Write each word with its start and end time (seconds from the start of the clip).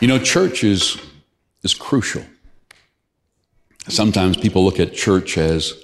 You 0.00 0.06
know, 0.06 0.20
church 0.20 0.62
is, 0.62 0.96
is 1.64 1.74
crucial. 1.74 2.22
Sometimes 3.88 4.36
people 4.36 4.64
look 4.64 4.78
at 4.78 4.94
church 4.94 5.36
as, 5.36 5.74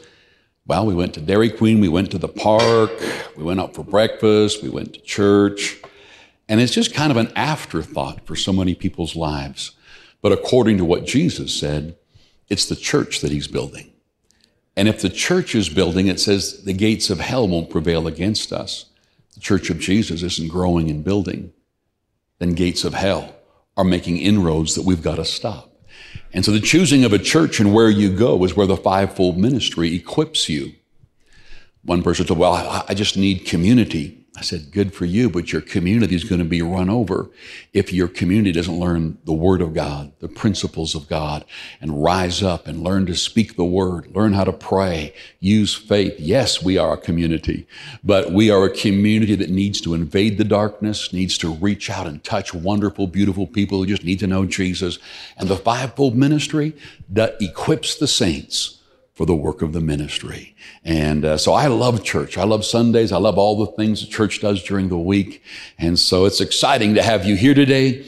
well, 0.69 0.87
we 0.87 0.95
went 0.95 1.15
to 1.15 1.21
Dairy 1.21 1.51
Queen, 1.51 1.81
we 1.81 1.89
went 1.89 2.13
to 2.13 2.19
the 2.19 2.29
park, 2.29 2.93
we 3.37 3.43
went 3.43 3.59
out 3.59 3.75
for 3.75 3.83
breakfast, 3.83 4.63
we 4.63 4.69
went 4.69 4.95
to 4.95 5.01
church. 5.01 5.83
And 6.49 6.61
it's 6.61 6.73
just 6.73 6.95
kind 6.95 7.11
of 7.11 7.17
an 7.17 7.33
afterthought 7.35 8.25
for 8.25 8.37
so 8.37 8.53
many 8.53 8.77
people's 8.77 9.17
lives. 9.17 9.73
But 10.23 10.31
according 10.31 10.79
to 10.79 10.85
what 10.85 11.07
Jesus 11.07 11.53
said, 11.53 11.97
it's 12.49 12.67
the 12.67 12.77
church 12.77 13.21
that 13.21 13.33
he's 13.33 13.49
building. 13.49 13.91
And 14.77 14.87
if 14.87 15.03
the 15.03 15.11
church 15.11 15.57
is 15.57 15.69
building, 15.69 16.07
it 16.07 16.21
says 16.21 16.63
the 16.63 16.73
gates 16.73 17.11
of 17.11 17.19
hell 17.19 17.49
won't 17.49 17.69
prevail 17.69 18.07
against 18.07 18.53
us. 18.53 18.85
The 19.35 19.41
church 19.41 19.71
of 19.71 19.81
Jesus 19.81 20.23
isn't 20.23 20.53
growing 20.53 20.89
and 20.89 21.03
building. 21.03 21.53
Then 22.39 22.53
gates 22.53 22.85
of 22.85 22.95
hell 22.95 23.35
are 23.77 23.85
making 23.85 24.19
inroads 24.19 24.75
that 24.75 24.85
we've 24.85 25.03
got 25.03 25.17
to 25.17 25.25
stop. 25.25 25.71
And 26.33 26.45
so 26.45 26.53
the 26.53 26.61
choosing 26.61 27.05
of 27.05 27.13
a 27.13 27.19
church 27.19 27.61
and 27.61 27.73
where 27.75 27.91
you 27.91 28.15
go 28.15 28.43
is 28.45 28.57
where 28.57 28.67
the 28.67 28.77
fivefold 28.77 29.37
ministry 29.39 29.95
equips 29.95 30.49
you. 30.49 30.75
One 31.85 32.03
person 32.03 32.27
said, 32.27 32.39
well, 32.39 32.85
I 32.89 32.95
just 32.95 33.17
need 33.17 33.47
community. 33.47 34.24
I 34.37 34.41
said, 34.41 34.73
good 34.73 34.93
for 34.93 35.05
you, 35.05 35.31
but 35.31 35.53
your 35.53 35.63
community 35.63 36.17
is 36.17 36.25
going 36.25 36.41
to 36.41 36.45
be 36.45 36.61
run 36.61 36.91
over 36.91 37.31
if 37.73 37.93
your 37.93 38.09
community 38.09 38.51
doesn't 38.51 38.81
learn 38.81 39.17
the 39.27 39.33
word 39.33 39.63
of 39.63 39.75
God, 39.75 40.13
the 40.19 40.29
principles 40.29 40.97
of 40.97 41.09
God, 41.09 41.45
and 41.81 42.03
rise 42.03 42.43
up 42.43 42.67
and 42.67 42.83
learn 42.83 43.07
to 43.07 43.15
speak 43.15 43.55
the 43.55 43.65
word, 43.65 44.13
learn 44.13 44.33
how 44.33 44.43
to 44.43 44.53
pray, 44.53 45.15
use 45.39 45.77
faith. 45.77 46.19
Yes, 46.19 46.61
we 46.61 46.77
are 46.77 46.95
a 46.95 46.99
community, 46.99 47.69
but 48.03 48.33
we 48.33 48.51
are 48.51 48.65
a 48.65 48.75
community 48.75 49.37
that 49.37 49.51
needs 49.51 49.81
to 49.83 49.95
invade 49.95 50.37
the 50.37 50.45
darkness, 50.45 51.13
needs 51.13 51.39
to 51.39 51.55
reach 51.55 51.89
out 51.89 52.09
and 52.09 52.25
touch 52.25 52.53
wonderful, 52.53 53.07
beautiful 53.07 53.47
people 53.47 53.79
who 53.79 53.87
just 53.87 54.03
need 54.03 54.19
to 54.19 54.27
know 54.27 54.47
Jesus. 54.47 54.99
And 55.37 55.49
the 55.49 55.57
fivefold 55.57 56.17
ministry 56.17 56.73
that 57.09 57.41
equips 57.41 57.95
the 57.95 58.09
saints 58.09 58.81
for 59.15 59.27
the 59.27 59.35
work 59.35 59.63
of 59.63 59.73
the 59.73 59.81
ministry. 59.81 60.57
And 60.85 61.25
uh, 61.25 61.37
so 61.39 61.53
I 61.53 61.69
love 61.69 62.03
church. 62.03 62.37
I 62.37 62.45
love 62.45 62.65
Sundays. 62.65 63.13
I 63.13 63.19
love 63.19 63.39
all 63.39 63.65
the 63.65 63.73
things 63.73 64.01
the 64.01 64.09
church 64.09 64.41
does 64.41 64.63
during 64.63 64.89
the 64.89 64.99
week. 64.99 65.43
And 65.79 65.99
so 65.99 66.25
it's 66.25 66.41
exciting 66.41 66.95
to 66.97 67.03
have 67.03 67.25
you 67.25 67.37
here 67.37 67.55
today 67.55 68.05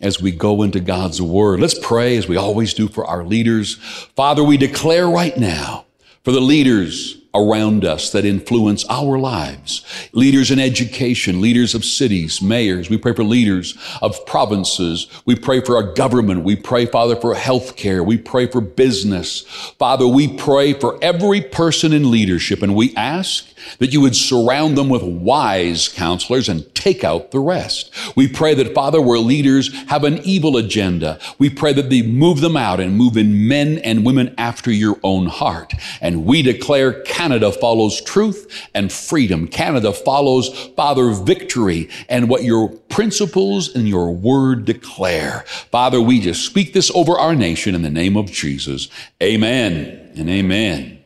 as 0.00 0.20
we 0.20 0.30
go 0.30 0.62
into 0.62 0.80
God's 0.80 1.20
word. 1.20 1.60
Let's 1.60 1.78
pray 1.78 2.16
as 2.16 2.28
we 2.28 2.36
always 2.36 2.74
do 2.74 2.88
for 2.88 3.06
our 3.06 3.24
leaders. 3.24 3.76
Father, 4.16 4.44
we 4.44 4.56
declare 4.56 5.08
right 5.08 5.36
now 5.36 5.86
for 6.24 6.32
the 6.32 6.40
leaders 6.40 7.19
around 7.34 7.84
us 7.84 8.10
that 8.10 8.24
influence 8.24 8.84
our 8.88 9.18
lives. 9.18 9.84
Leaders 10.12 10.50
in 10.50 10.58
education, 10.58 11.40
leaders 11.40 11.74
of 11.74 11.84
cities, 11.84 12.42
mayors. 12.42 12.90
We 12.90 12.98
pray 12.98 13.12
for 13.12 13.22
leaders 13.22 13.78
of 14.02 14.24
provinces. 14.26 15.06
We 15.24 15.36
pray 15.36 15.60
for 15.60 15.76
our 15.76 15.94
government. 15.94 16.42
We 16.42 16.56
pray, 16.56 16.86
Father, 16.86 17.14
for 17.14 17.34
healthcare. 17.34 18.04
We 18.04 18.18
pray 18.18 18.46
for 18.46 18.60
business. 18.60 19.42
Father, 19.78 20.06
we 20.06 20.36
pray 20.36 20.72
for 20.72 20.98
every 21.02 21.40
person 21.40 21.92
in 21.92 22.10
leadership 22.10 22.62
and 22.62 22.74
we 22.74 22.94
ask 22.96 23.46
that 23.78 23.92
you 23.92 24.00
would 24.00 24.16
surround 24.16 24.76
them 24.76 24.88
with 24.88 25.02
wise 25.02 25.88
counselors 25.88 26.48
and 26.48 26.74
take 26.74 27.04
out 27.04 27.30
the 27.30 27.40
rest. 27.40 27.92
We 28.16 28.28
pray 28.28 28.54
that, 28.54 28.74
Father, 28.74 29.00
where 29.00 29.18
leaders 29.18 29.72
have 29.88 30.04
an 30.04 30.18
evil 30.18 30.56
agenda, 30.56 31.18
we 31.38 31.50
pray 31.50 31.72
that 31.72 31.90
they 31.90 32.02
move 32.02 32.40
them 32.40 32.56
out 32.56 32.80
and 32.80 32.96
move 32.96 33.16
in 33.16 33.48
men 33.48 33.78
and 33.78 34.04
women 34.04 34.34
after 34.38 34.70
your 34.70 34.98
own 35.02 35.26
heart. 35.26 35.72
And 36.00 36.24
we 36.24 36.42
declare 36.42 37.02
Canada 37.02 37.52
follows 37.52 38.00
truth 38.00 38.68
and 38.74 38.92
freedom. 38.92 39.48
Canada 39.48 39.92
follows, 39.92 40.48
Father, 40.76 41.10
victory 41.10 41.88
and 42.08 42.28
what 42.28 42.44
your 42.44 42.68
principles 42.68 43.74
and 43.74 43.88
your 43.88 44.12
word 44.12 44.64
declare. 44.64 45.44
Father, 45.70 46.00
we 46.00 46.20
just 46.20 46.44
speak 46.44 46.72
this 46.72 46.90
over 46.94 47.18
our 47.18 47.34
nation 47.34 47.74
in 47.74 47.82
the 47.82 47.90
name 47.90 48.16
of 48.16 48.30
Jesus. 48.30 48.88
Amen 49.22 50.12
and 50.16 50.28
amen. 50.28 50.99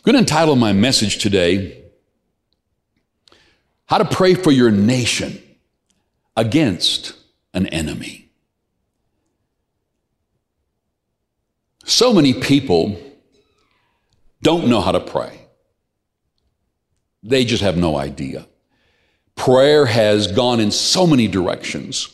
I'm 0.00 0.12
going 0.12 0.14
to 0.14 0.20
entitle 0.32 0.56
my 0.56 0.72
message 0.72 1.18
today, 1.18 1.84
How 3.84 3.98
to 3.98 4.06
Pray 4.06 4.32
for 4.32 4.50
Your 4.50 4.70
Nation 4.70 5.42
Against 6.38 7.12
an 7.52 7.66
Enemy. 7.66 8.30
So 11.84 12.14
many 12.14 12.32
people 12.32 12.98
don't 14.40 14.68
know 14.68 14.80
how 14.80 14.92
to 14.92 15.00
pray. 15.00 15.38
They 17.22 17.44
just 17.44 17.62
have 17.62 17.76
no 17.76 17.98
idea. 17.98 18.46
Prayer 19.34 19.84
has 19.84 20.32
gone 20.32 20.60
in 20.60 20.70
so 20.70 21.06
many 21.06 21.28
directions. 21.28 22.08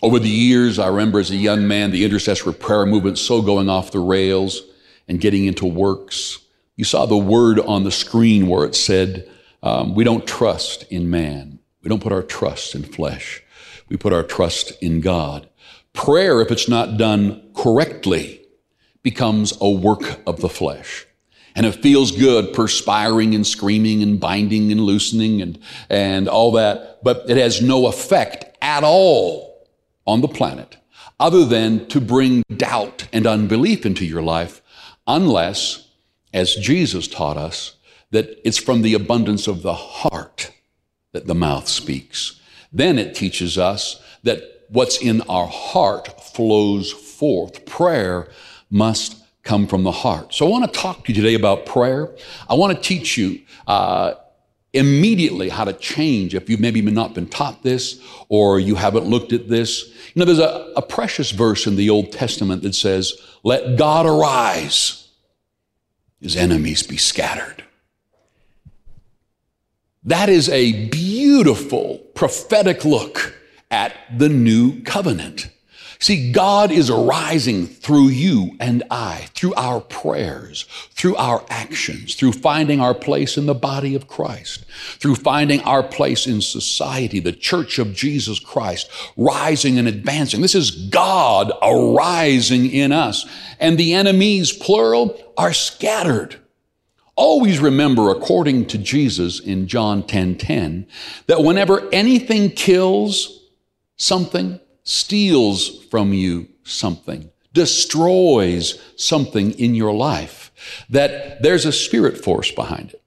Over 0.00 0.18
the 0.18 0.30
years, 0.30 0.78
I 0.78 0.86
remember 0.86 1.20
as 1.20 1.30
a 1.30 1.36
young 1.36 1.68
man, 1.68 1.90
the 1.90 2.06
intercessory 2.06 2.54
prayer 2.54 2.86
movement 2.86 3.18
so 3.18 3.42
going 3.42 3.68
off 3.68 3.90
the 3.90 4.00
rails 4.00 4.62
and 5.06 5.20
getting 5.20 5.44
into 5.44 5.66
works. 5.66 6.38
You 6.76 6.84
saw 6.84 7.06
the 7.06 7.16
word 7.16 7.58
on 7.58 7.84
the 7.84 7.90
screen 7.90 8.46
where 8.48 8.64
it 8.64 8.74
said, 8.74 9.28
um, 9.62 9.94
We 9.94 10.04
don't 10.04 10.26
trust 10.26 10.84
in 10.90 11.10
man. 11.10 11.58
We 11.82 11.88
don't 11.88 12.02
put 12.02 12.12
our 12.12 12.22
trust 12.22 12.74
in 12.74 12.82
flesh. 12.82 13.42
We 13.88 13.96
put 13.96 14.12
our 14.12 14.22
trust 14.22 14.72
in 14.82 15.00
God. 15.00 15.48
Prayer, 15.92 16.40
if 16.40 16.50
it's 16.50 16.68
not 16.68 16.98
done 16.98 17.50
correctly, 17.54 18.42
becomes 19.02 19.56
a 19.60 19.70
work 19.70 20.20
of 20.26 20.40
the 20.40 20.48
flesh. 20.48 21.06
And 21.54 21.64
it 21.64 21.76
feels 21.76 22.12
good 22.12 22.52
perspiring 22.52 23.34
and 23.34 23.46
screaming 23.46 24.02
and 24.02 24.20
binding 24.20 24.70
and 24.70 24.80
loosening 24.82 25.40
and, 25.40 25.58
and 25.88 26.28
all 26.28 26.52
that, 26.52 27.02
but 27.02 27.24
it 27.28 27.38
has 27.38 27.62
no 27.62 27.86
effect 27.86 28.44
at 28.60 28.84
all 28.84 29.66
on 30.06 30.20
the 30.20 30.28
planet 30.28 30.76
other 31.18 31.44
than 31.46 31.86
to 31.86 32.00
bring 32.00 32.42
doubt 32.54 33.08
and 33.12 33.26
unbelief 33.26 33.86
into 33.86 34.04
your 34.04 34.22
life 34.22 34.60
unless 35.06 35.85
as 36.36 36.54
Jesus 36.54 37.08
taught 37.08 37.38
us, 37.38 37.76
that 38.10 38.38
it's 38.44 38.58
from 38.58 38.82
the 38.82 38.92
abundance 38.92 39.46
of 39.48 39.62
the 39.62 39.72
heart 39.72 40.52
that 41.12 41.26
the 41.26 41.34
mouth 41.34 41.66
speaks. 41.66 42.38
Then 42.70 42.98
it 42.98 43.14
teaches 43.14 43.56
us 43.56 44.02
that 44.22 44.66
what's 44.68 44.98
in 44.98 45.22
our 45.22 45.46
heart 45.46 46.22
flows 46.22 46.92
forth. 46.92 47.64
Prayer 47.64 48.28
must 48.70 49.16
come 49.44 49.66
from 49.66 49.82
the 49.82 49.92
heart. 49.92 50.34
So 50.34 50.46
I 50.46 50.50
want 50.50 50.70
to 50.70 50.78
talk 50.78 51.06
to 51.06 51.12
you 51.12 51.14
today 51.14 51.34
about 51.34 51.64
prayer. 51.64 52.14
I 52.50 52.54
want 52.54 52.76
to 52.76 52.82
teach 52.82 53.16
you 53.16 53.40
uh, 53.66 54.12
immediately 54.74 55.48
how 55.48 55.64
to 55.64 55.72
change 55.72 56.34
if 56.34 56.50
you've 56.50 56.60
maybe 56.60 56.82
not 56.82 57.14
been 57.14 57.28
taught 57.28 57.62
this 57.62 57.98
or 58.28 58.60
you 58.60 58.74
haven't 58.74 59.06
looked 59.06 59.32
at 59.32 59.48
this. 59.48 59.86
You 60.12 60.20
know, 60.20 60.26
there's 60.26 60.38
a, 60.38 60.70
a 60.76 60.82
precious 60.82 61.30
verse 61.30 61.66
in 61.66 61.76
the 61.76 61.88
Old 61.88 62.12
Testament 62.12 62.62
that 62.62 62.74
says, 62.74 63.14
Let 63.42 63.78
God 63.78 64.04
arise 64.04 65.05
his 66.26 66.34
enemies 66.34 66.82
be 66.82 66.96
scattered. 66.96 67.62
That 70.02 70.28
is 70.28 70.48
a 70.48 70.88
beautiful 70.88 71.98
prophetic 72.14 72.84
look 72.84 73.36
at 73.70 73.94
the 74.18 74.28
new 74.28 74.82
covenant. 74.82 75.48
See, 75.98 76.30
God 76.30 76.70
is 76.70 76.90
arising 76.90 77.66
through 77.66 78.08
you 78.08 78.54
and 78.60 78.82
I, 78.90 79.28
through 79.34 79.54
our 79.54 79.80
prayers, 79.80 80.66
through 80.90 81.16
our 81.16 81.44
actions, 81.48 82.14
through 82.14 82.32
finding 82.32 82.80
our 82.80 82.94
place 82.94 83.38
in 83.38 83.46
the 83.46 83.54
body 83.54 83.94
of 83.94 84.06
Christ, 84.06 84.66
through 84.98 85.14
finding 85.14 85.62
our 85.62 85.82
place 85.82 86.26
in 86.26 86.42
society, 86.42 87.18
the 87.18 87.32
church 87.32 87.78
of 87.78 87.94
Jesus 87.94 88.38
Christ, 88.38 88.90
rising 89.16 89.78
and 89.78 89.88
advancing. 89.88 90.42
This 90.42 90.54
is 90.54 90.70
God 90.70 91.50
arising 91.62 92.70
in 92.70 92.92
us. 92.92 93.26
And 93.58 93.78
the 93.78 93.94
enemies, 93.94 94.52
plural, 94.52 95.18
are 95.38 95.54
scattered. 95.54 96.36
Always 97.14 97.58
remember, 97.58 98.10
according 98.10 98.66
to 98.66 98.76
Jesus 98.76 99.40
in 99.40 99.66
John 99.66 100.06
10 100.06 100.36
10, 100.36 100.86
that 101.26 101.42
whenever 101.42 101.88
anything 101.90 102.50
kills 102.50 103.44
something, 103.96 104.60
steals 104.86 105.84
from 105.86 106.14
you 106.14 106.48
something, 106.62 107.28
destroys 107.52 108.80
something 108.96 109.50
in 109.58 109.74
your 109.74 109.92
life, 109.92 110.52
that 110.88 111.42
there's 111.42 111.66
a 111.66 111.72
spirit 111.72 112.22
force 112.22 112.50
behind 112.52 112.92
it. 112.94 113.02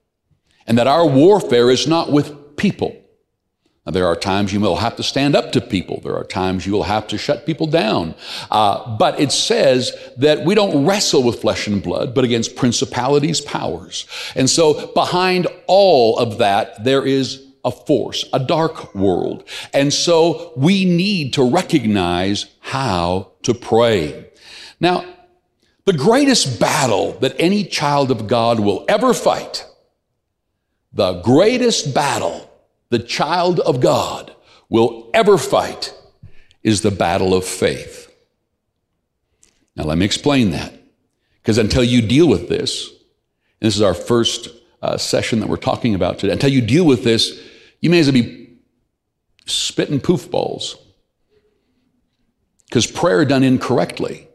And 0.67 0.77
that 0.77 0.87
our 0.87 1.07
warfare 1.07 1.71
is 1.71 1.87
not 1.87 2.11
with 2.11 2.57
people. 2.57 2.95
Now, 3.85 3.93
there 3.93 4.05
are 4.05 4.15
times 4.15 4.53
you 4.53 4.59
will 4.59 4.75
have 4.75 4.97
to 4.97 5.03
stand 5.03 5.35
up 5.35 5.53
to 5.53 5.61
people. 5.61 6.01
There 6.03 6.15
are 6.15 6.25
times 6.25 6.67
you 6.67 6.73
will 6.73 6.83
have 6.83 7.07
to 7.07 7.17
shut 7.17 7.45
people 7.45 7.65
down. 7.65 8.13
Uh, 8.51 8.97
but 8.97 9.19
it 9.19 9.31
says 9.31 9.97
that 10.17 10.45
we 10.45 10.53
don't 10.53 10.85
wrestle 10.85 11.23
with 11.23 11.41
flesh 11.41 11.65
and 11.65 11.81
blood, 11.81 12.13
but 12.13 12.25
against 12.25 12.57
principalities, 12.57 13.39
powers. 13.39 14.05
And 14.35 14.49
so 14.49 14.91
behind 14.93 15.47
all 15.65 16.19
of 16.19 16.39
that, 16.39 16.83
there 16.83 17.05
is 17.05 17.48
a 17.63 17.71
force, 17.71 18.25
a 18.33 18.39
dark 18.39 18.93
world. 18.95 19.43
And 19.73 19.93
so 19.93 20.53
we 20.55 20.85
need 20.85 21.33
to 21.33 21.49
recognize 21.49 22.45
how 22.59 23.31
to 23.43 23.53
pray. 23.53 24.29
Now, 24.79 25.05
the 25.85 25.93
greatest 25.93 26.59
battle 26.59 27.13
that 27.19 27.35
any 27.39 27.63
child 27.63 28.11
of 28.11 28.27
God 28.27 28.59
will 28.59 28.85
ever 28.87 29.13
fight, 29.13 29.65
the 30.93 31.21
greatest 31.21 31.93
battle 31.93 32.49
the 32.89 32.99
child 32.99 33.59
of 33.59 33.79
God 33.79 34.35
will 34.67 35.09
ever 35.13 35.37
fight 35.37 35.93
is 36.63 36.81
the 36.81 36.91
battle 36.91 37.33
of 37.33 37.45
faith. 37.45 38.13
Now, 39.75 39.85
let 39.85 39.97
me 39.97 40.05
explain 40.05 40.51
that. 40.51 40.73
Because 41.41 41.57
until 41.57 41.83
you 41.83 42.01
deal 42.01 42.27
with 42.27 42.49
this, 42.49 42.89
and 42.89 43.67
this 43.67 43.75
is 43.75 43.81
our 43.81 43.93
first 43.93 44.49
uh, 44.81 44.97
session 44.97 45.39
that 45.39 45.49
we're 45.49 45.57
talking 45.57 45.95
about 45.95 46.19
today, 46.19 46.33
until 46.33 46.51
you 46.51 46.61
deal 46.61 46.85
with 46.85 47.03
this, 47.03 47.41
you 47.81 47.89
may 47.89 47.99
as 47.99 48.07
well 48.07 48.13
be 48.13 48.57
spitting 49.45 49.99
poof 49.99 50.29
balls. 50.29 50.77
Because 52.67 52.85
prayer 52.85 53.25
done 53.25 53.43
incorrectly 53.43 54.27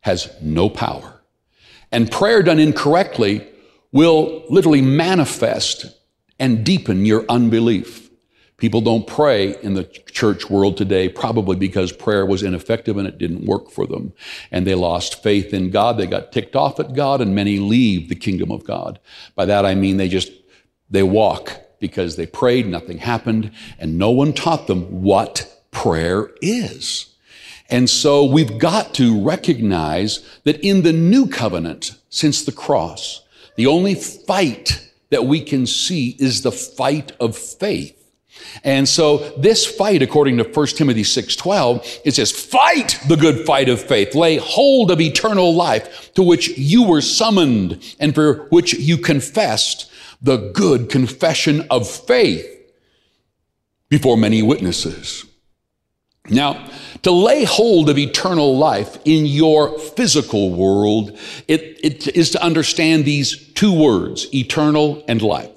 has 0.00 0.34
no 0.42 0.68
power. 0.68 1.20
And 1.92 2.10
prayer 2.10 2.42
done 2.42 2.58
incorrectly 2.58 3.46
will 3.92 4.44
literally 4.48 4.82
manifest 4.82 5.86
and 6.38 6.64
deepen 6.64 7.06
your 7.06 7.24
unbelief. 7.28 8.10
People 8.56 8.80
don't 8.80 9.06
pray 9.06 9.56
in 9.62 9.74
the 9.74 9.84
church 9.84 10.50
world 10.50 10.76
today, 10.76 11.08
probably 11.08 11.56
because 11.56 11.92
prayer 11.92 12.26
was 12.26 12.42
ineffective 12.42 12.98
and 12.98 13.08
it 13.08 13.18
didn't 13.18 13.46
work 13.46 13.70
for 13.70 13.86
them. 13.86 14.12
And 14.50 14.66
they 14.66 14.74
lost 14.74 15.22
faith 15.22 15.54
in 15.54 15.70
God. 15.70 15.96
They 15.96 16.06
got 16.06 16.30
ticked 16.30 16.54
off 16.54 16.78
at 16.78 16.92
God, 16.92 17.20
and 17.22 17.34
many 17.34 17.58
leave 17.58 18.08
the 18.08 18.14
kingdom 18.14 18.50
of 18.50 18.64
God. 18.64 19.00
By 19.34 19.46
that 19.46 19.64
I 19.64 19.74
mean 19.74 19.96
they 19.96 20.08
just, 20.08 20.30
they 20.90 21.02
walk 21.02 21.52
because 21.80 22.16
they 22.16 22.26
prayed, 22.26 22.66
nothing 22.66 22.98
happened, 22.98 23.50
and 23.78 23.98
no 23.98 24.10
one 24.10 24.32
taught 24.32 24.66
them 24.66 25.02
what 25.02 25.62
prayer 25.70 26.30
is. 26.40 27.14
And 27.68 27.88
so 27.88 28.24
we've 28.24 28.58
got 28.58 28.94
to 28.94 29.22
recognize 29.22 30.26
that 30.44 30.60
in 30.60 30.82
the 30.82 30.92
new 30.92 31.26
covenant, 31.26 31.96
since 32.08 32.44
the 32.44 32.52
cross, 32.52 33.22
the 33.56 33.66
only 33.66 33.94
fight 33.94 34.90
that 35.10 35.24
we 35.24 35.40
can 35.40 35.66
see 35.66 36.16
is 36.18 36.42
the 36.42 36.52
fight 36.52 37.12
of 37.20 37.36
faith. 37.36 37.96
And 38.64 38.88
so 38.88 39.18
this 39.38 39.66
fight, 39.66 40.02
according 40.02 40.38
to 40.38 40.44
1 40.44 40.66
Timothy 40.68 41.02
6.12, 41.02 42.00
it 42.04 42.14
says, 42.14 42.32
fight 42.32 42.98
the 43.08 43.16
good 43.16 43.44
fight 43.46 43.68
of 43.68 43.80
faith. 43.80 44.14
Lay 44.14 44.36
hold 44.36 44.90
of 44.90 45.00
eternal 45.00 45.54
life 45.54 46.12
to 46.14 46.22
which 46.22 46.56
you 46.56 46.84
were 46.84 47.00
summoned 47.00 47.96
and 48.00 48.14
for 48.14 48.46
which 48.48 48.74
you 48.74 48.98
confessed 48.98 49.90
the 50.22 50.50
good 50.54 50.88
confession 50.88 51.66
of 51.70 51.88
faith 51.88 52.46
before 53.88 54.16
many 54.16 54.42
witnesses. 54.42 55.24
Now, 56.28 56.68
to 57.02 57.10
lay 57.10 57.44
hold 57.44 57.88
of 57.88 57.98
eternal 57.98 58.56
life 58.56 58.98
in 59.04 59.26
your 59.26 59.78
physical 59.78 60.52
world, 60.52 61.18
it, 61.48 61.80
it 61.82 62.16
is 62.16 62.30
to 62.30 62.42
understand 62.42 63.04
these 63.04 63.52
two 63.54 63.72
words, 63.72 64.32
eternal 64.34 65.02
and 65.08 65.22
life. 65.22 65.50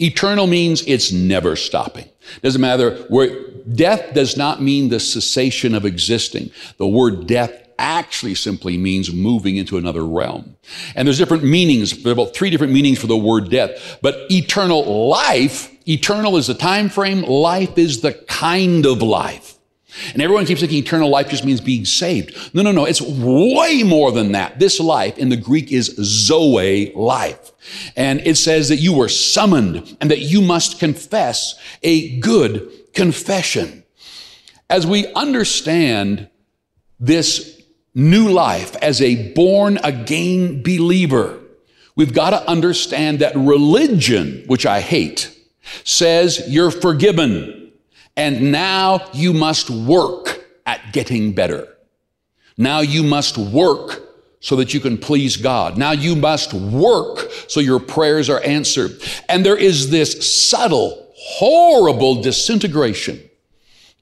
Eternal 0.00 0.46
means 0.46 0.82
it's 0.86 1.12
never 1.12 1.54
stopping. 1.54 2.08
Doesn't 2.42 2.60
matter 2.60 2.96
where 3.08 3.50
death 3.72 4.14
does 4.14 4.36
not 4.36 4.60
mean 4.60 4.88
the 4.88 5.00
cessation 5.00 5.74
of 5.74 5.84
existing. 5.84 6.50
The 6.78 6.88
word 6.88 7.26
death 7.26 7.65
actually 7.78 8.34
simply 8.34 8.78
means 8.78 9.12
moving 9.12 9.56
into 9.56 9.78
another 9.78 10.04
realm. 10.04 10.56
And 10.94 11.06
there's 11.06 11.18
different 11.18 11.44
meanings, 11.44 12.02
there 12.02 12.10
are 12.10 12.12
about 12.12 12.34
three 12.34 12.50
different 12.50 12.72
meanings 12.72 12.98
for 12.98 13.06
the 13.06 13.16
word 13.16 13.50
death. 13.50 13.98
But 14.02 14.30
eternal 14.30 15.08
life, 15.08 15.70
eternal 15.88 16.36
is 16.36 16.46
the 16.46 16.54
time 16.54 16.88
frame, 16.88 17.22
life 17.22 17.78
is 17.78 18.00
the 18.00 18.12
kind 18.12 18.86
of 18.86 19.02
life. 19.02 19.56
And 20.12 20.22
everyone 20.22 20.44
keeps 20.44 20.60
thinking 20.60 20.78
eternal 20.78 21.08
life 21.08 21.28
just 21.28 21.44
means 21.44 21.60
being 21.60 21.84
saved. 21.84 22.54
No, 22.54 22.62
no, 22.62 22.72
no. 22.72 22.84
It's 22.84 23.00
way 23.00 23.82
more 23.82 24.12
than 24.12 24.32
that. 24.32 24.58
This 24.58 24.78
life 24.78 25.18
in 25.18 25.28
the 25.28 25.36
Greek 25.36 25.72
is 25.72 25.94
Zoe 25.96 26.92
life. 26.94 27.52
And 27.96 28.20
it 28.20 28.36
says 28.36 28.68
that 28.68 28.76
you 28.76 28.92
were 28.92 29.08
summoned 29.08 29.96
and 30.00 30.10
that 30.10 30.20
you 30.20 30.42
must 30.42 30.78
confess 30.78 31.58
a 31.82 32.18
good 32.18 32.70
confession. 32.92 33.84
As 34.68 34.86
we 34.86 35.06
understand 35.14 36.28
this 36.98 37.55
new 37.96 38.28
life 38.28 38.76
as 38.76 39.00
a 39.00 39.32
born 39.32 39.78
again 39.82 40.62
believer, 40.62 41.40
we've 41.96 42.12
got 42.12 42.30
to 42.30 42.48
understand 42.48 43.20
that 43.20 43.34
religion, 43.34 44.44
which 44.46 44.66
I 44.66 44.80
hate, 44.80 45.34
says 45.82 46.44
you're 46.46 46.70
forgiven 46.70 47.72
and 48.16 48.52
now 48.52 49.08
you 49.12 49.32
must 49.32 49.70
work 49.70 50.44
at 50.64 50.92
getting 50.92 51.32
better. 51.32 51.68
Now 52.56 52.80
you 52.80 53.02
must 53.02 53.36
work 53.36 54.02
so 54.40 54.56
that 54.56 54.72
you 54.72 54.80
can 54.80 54.96
please 54.98 55.36
God. 55.36 55.76
Now 55.76 55.92
you 55.92 56.16
must 56.16 56.54
work 56.54 57.30
so 57.48 57.60
your 57.60 57.80
prayers 57.80 58.30
are 58.30 58.40
answered. 58.42 59.00
And 59.28 59.44
there 59.44 59.56
is 59.56 59.90
this 59.90 60.48
subtle, 60.48 61.12
horrible 61.14 62.22
disintegration 62.22 63.25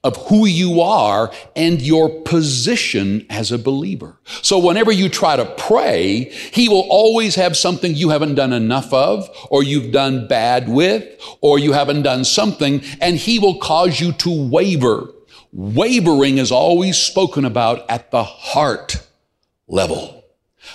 of 0.05 0.15
who 0.27 0.45
you 0.45 0.81
are 0.81 1.31
and 1.55 1.81
your 1.81 2.21
position 2.21 3.25
as 3.29 3.51
a 3.51 3.57
believer. 3.57 4.19
So 4.43 4.59
whenever 4.59 4.91
you 4.91 5.09
try 5.09 5.35
to 5.35 5.45
pray, 5.57 6.25
He 6.25 6.69
will 6.69 6.87
always 6.89 7.33
have 7.35 7.57
something 7.57 7.95
you 7.95 8.09
haven't 8.09 8.35
done 8.35 8.53
enough 8.53 8.93
of, 8.93 9.27
or 9.49 9.63
you've 9.63 9.91
done 9.91 10.27
bad 10.27 10.69
with, 10.69 11.03
or 11.41 11.57
you 11.57 11.73
haven't 11.73 12.03
done 12.03 12.23
something, 12.23 12.83
and 13.01 13.17
He 13.17 13.39
will 13.39 13.57
cause 13.57 13.99
you 13.99 14.11
to 14.13 14.49
waver. 14.49 15.09
Wavering 15.51 16.37
is 16.37 16.51
always 16.51 16.97
spoken 16.97 17.43
about 17.43 17.89
at 17.89 18.11
the 18.11 18.23
heart 18.23 19.07
level. 19.67 20.24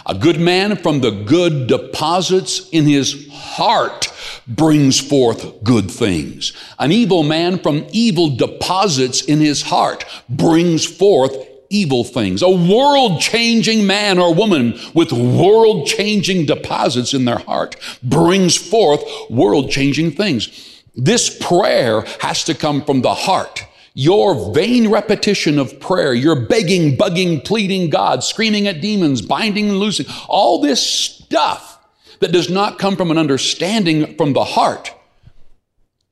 A 0.07 0.15
good 0.15 0.41
man 0.41 0.77
from 0.77 1.01
the 1.01 1.11
good 1.11 1.67
deposits 1.67 2.69
in 2.71 2.87
his 2.87 3.29
heart 3.33 4.13
brings 4.47 4.99
forth 4.99 5.63
good 5.63 5.91
things. 5.91 6.53
An 6.79 6.93
evil 6.93 7.23
man 7.23 7.59
from 7.59 7.87
evil 7.93 8.35
deposits 8.37 9.23
in 9.23 9.41
his 9.41 9.63
heart 9.63 10.05
brings 10.29 10.85
forth 10.85 11.37
evil 11.71 12.03
things. 12.03 12.43
A 12.43 12.51
world 12.51 13.21
changing 13.21 13.87
man 13.87 14.19
or 14.19 14.35
woman 14.35 14.79
with 14.93 15.13
world 15.13 15.87
changing 15.87 16.47
deposits 16.47 17.15
in 17.15 17.25
their 17.25 17.39
heart 17.39 17.77
brings 18.03 18.57
forth 18.57 19.03
world 19.31 19.71
changing 19.71 20.11
things. 20.11 20.83
This 20.97 21.37
prayer 21.39 22.03
has 22.21 22.45
to 22.45 22.55
come 22.55 22.85
from 22.85 23.03
the 23.03 23.15
heart. 23.15 23.65
Your 23.95 24.53
vain 24.55 24.89
repetition 24.89 25.59
of 25.59 25.81
prayer, 25.81 26.15
your 26.15 26.47
begging, 26.47 26.97
bugging, 26.97 27.45
pleading 27.45 27.91
God, 27.91 28.23
screaming 28.23 28.69
at 28.69 28.81
demons, 28.81 29.21
binding 29.21 29.71
and 29.71 29.79
loosing, 29.79 30.07
all 30.29 30.61
this 30.61 30.81
stuff 30.85 31.79
that 32.21 32.33
does 32.33 32.49
not 32.49 32.79
come 32.79 32.97
from 32.97 33.11
an 33.11 33.19
understanding 33.19 34.17
from 34.17 34.33
the 34.33 34.45
heart 34.45 34.95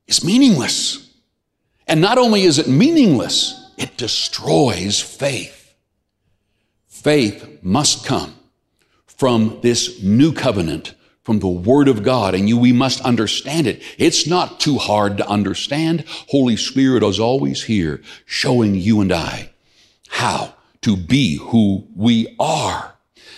is 0.07 0.25
meaningless. 0.25 1.13
And 1.87 2.01
not 2.01 2.19
only 2.19 2.43
is 2.43 2.59
it 2.59 2.67
meaningless, 2.67 3.73
it 3.77 3.97
destroys 3.97 5.01
faith. 5.01 5.75
Faith 6.89 7.58
must 7.63 8.05
come 8.05 8.35
from 9.06 9.58
this 9.63 10.03
new 10.03 10.32
covenant 10.32 10.94
from 11.29 11.41
the 11.41 11.47
Word 11.47 11.89
of 11.89 12.03
God, 12.03 12.35
and 12.35 12.49
you, 12.49 12.56
we 12.56 12.73
must 12.73 13.03
understand 13.03 13.67
it. 13.67 13.82
It's 13.99 14.27
not 14.27 14.58
too 14.58 14.79
hard 14.79 15.19
to 15.19 15.29
understand. 15.29 16.06
Holy 16.31 16.56
Spirit 16.56 17.03
is 17.03 17.20
always 17.20 17.65
here, 17.65 18.01
showing 18.25 18.75
you 18.75 19.03
and 19.03 19.13
I 19.13 19.51
how 20.08 20.55
to 20.81 20.97
be 20.97 21.37
who 21.37 21.87
we 21.94 22.35
are. 22.41 22.94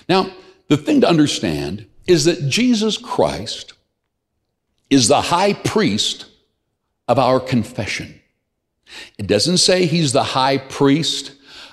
Now, 0.09 0.31
the 0.69 0.77
thing 0.77 1.01
to 1.01 1.09
understand 1.09 1.85
is 2.07 2.27
that 2.27 2.49
Jesus 2.49 2.97
Christ 2.97 3.73
is 4.89 5.09
the 5.09 5.23
high 5.23 5.55
priest 5.55 6.27
of 7.09 7.19
our 7.19 7.41
confession. 7.41 8.21
It 9.19 9.27
doesn't 9.27 9.59
say 9.59 9.87
he's 9.87 10.13
the 10.13 10.23
high 10.23 10.59
priest 10.59 11.33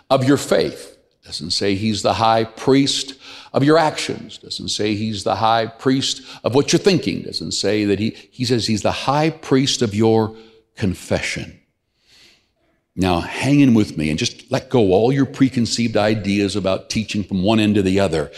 of 0.10 0.28
your 0.28 0.38
faith. 0.38 0.98
It 1.22 1.28
doesn't 1.28 1.52
say 1.52 1.76
he's 1.76 2.02
the 2.02 2.16
high 2.16 2.46
priest 2.46 3.17
of 3.54 3.64
your 3.64 3.78
actions. 3.78 4.38
Doesn't 4.38 4.70
say 4.70 4.96
he's 4.96 5.24
the 5.24 5.36
high 5.36 5.68
priest 5.68 6.22
of 6.44 6.56
what 6.56 6.72
you're 6.72 6.80
thinking. 6.80 7.24
Doesn't 7.24 7.52
say 7.52 7.86
that 7.86 8.00
he, 8.00 8.12
he 8.32 8.46
says 8.46 8.68
he's 8.68 8.82
the 8.82 8.92
high 8.92 9.30
priest 9.30 9.82
of 9.82 9.94
your 9.96 10.36
confession. 10.76 11.60
Now, 12.96 13.20
hang 13.20 13.60
in 13.60 13.76
with 13.76 13.96
me 13.96 14.10
and 14.10 14.18
just 14.18 14.52
let 14.52 14.70
go 14.70 14.92
all 14.92 15.14
your 15.14 15.28
preconceived 15.28 15.96
ideas 15.96 16.56
about 16.56 16.90
teaching 16.90 17.24
from 17.24 17.44
one 17.44 17.60
end 17.60 17.76
to 17.76 17.84
the 17.84 18.00
other. 18.00 18.32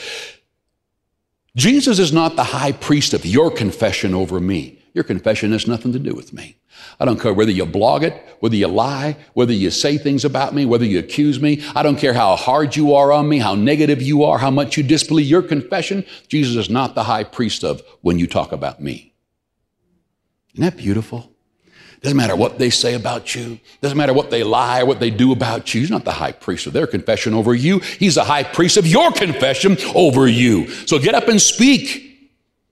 Jesus 1.56 1.98
is 1.98 2.12
not 2.12 2.36
the 2.36 2.44
high 2.44 2.74
priest 2.74 3.14
of 3.14 3.26
your 3.26 3.52
confession 3.52 4.14
over 4.14 4.40
me. 4.40 4.79
Your 4.94 5.04
confession 5.04 5.52
has 5.52 5.68
nothing 5.68 5.94
to 5.94 6.00
do 6.00 6.14
with 6.14 6.34
me. 6.34 6.58
I 7.00 7.06
don't 7.06 7.20
care 7.20 7.34
whether 7.34 7.52
you 7.52 7.66
blog 7.66 8.04
it, 8.04 8.14
whether 8.40 8.56
you 8.56 8.68
lie, 8.68 9.18
whether 9.34 9.54
you 9.54 9.70
say 9.70 9.98
things 9.98 10.26
about 10.26 10.54
me, 10.54 10.66
whether 10.66 10.86
you 10.86 11.00
accuse 11.00 11.40
me. 11.40 11.64
I 11.76 11.84
don't 11.84 11.98
care 11.98 12.14
how 12.14 12.36
hard 12.36 12.76
you 12.76 12.94
are 12.94 13.12
on 13.12 13.30
me, 13.30 13.40
how 13.40 13.56
negative 13.56 14.02
you 14.02 14.24
are, 14.24 14.38
how 14.38 14.52
much 14.52 14.78
you 14.78 14.84
disbelieve 14.84 15.28
your 15.28 15.42
confession. 15.42 16.06
Jesus 16.28 16.56
is 16.56 16.70
not 16.70 16.96
the 16.96 17.04
high 17.04 17.24
priest 17.24 17.64
of 17.64 17.82
when 18.02 18.18
you 18.18 18.28
talk 18.28 18.52
about 18.52 18.82
me. 18.82 19.14
Isn't 20.54 20.64
that 20.64 20.78
beautiful? 20.78 21.32
Doesn't 22.02 22.18
matter 22.18 22.36
what 22.36 22.60
they 22.60 22.70
say 22.70 22.94
about 22.94 23.36
you. 23.36 23.60
Doesn't 23.82 23.98
matter 23.98 24.14
what 24.14 24.32
they 24.32 24.44
lie 24.44 24.84
what 24.84 25.02
they 25.02 25.10
do 25.10 25.34
about 25.34 25.74
you. 25.74 25.82
He's 25.82 25.92
not 25.92 26.06
the 26.06 26.14
high 26.14 26.32
priest 26.32 26.66
of 26.66 26.74
their 26.74 26.88
confession 26.88 27.34
over 27.34 27.54
you. 27.54 27.80
He's 27.80 28.16
the 28.16 28.24
high 28.24 28.44
priest 28.44 28.78
of 28.78 28.88
your 28.88 29.12
confession 29.12 29.78
over 29.94 30.28
you. 30.28 30.70
So 30.88 30.98
get 30.98 31.14
up 31.14 31.28
and 31.28 31.42
speak. 31.42 32.09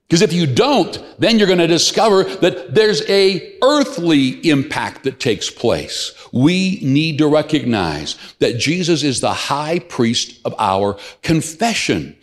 Because 0.08 0.22
if 0.22 0.32
you 0.32 0.46
don't, 0.46 0.98
then 1.18 1.38
you're 1.38 1.46
going 1.46 1.58
to 1.58 1.66
discover 1.66 2.24
that 2.24 2.74
there's 2.74 3.06
a 3.10 3.58
earthly 3.62 4.28
impact 4.48 5.04
that 5.04 5.20
takes 5.20 5.50
place. 5.50 6.14
We 6.32 6.80
need 6.82 7.18
to 7.18 7.28
recognize 7.28 8.16
that 8.38 8.58
Jesus 8.58 9.02
is 9.02 9.20
the 9.20 9.34
high 9.34 9.80
priest 9.80 10.40
of 10.46 10.54
our 10.58 10.96
confession. 11.22 12.16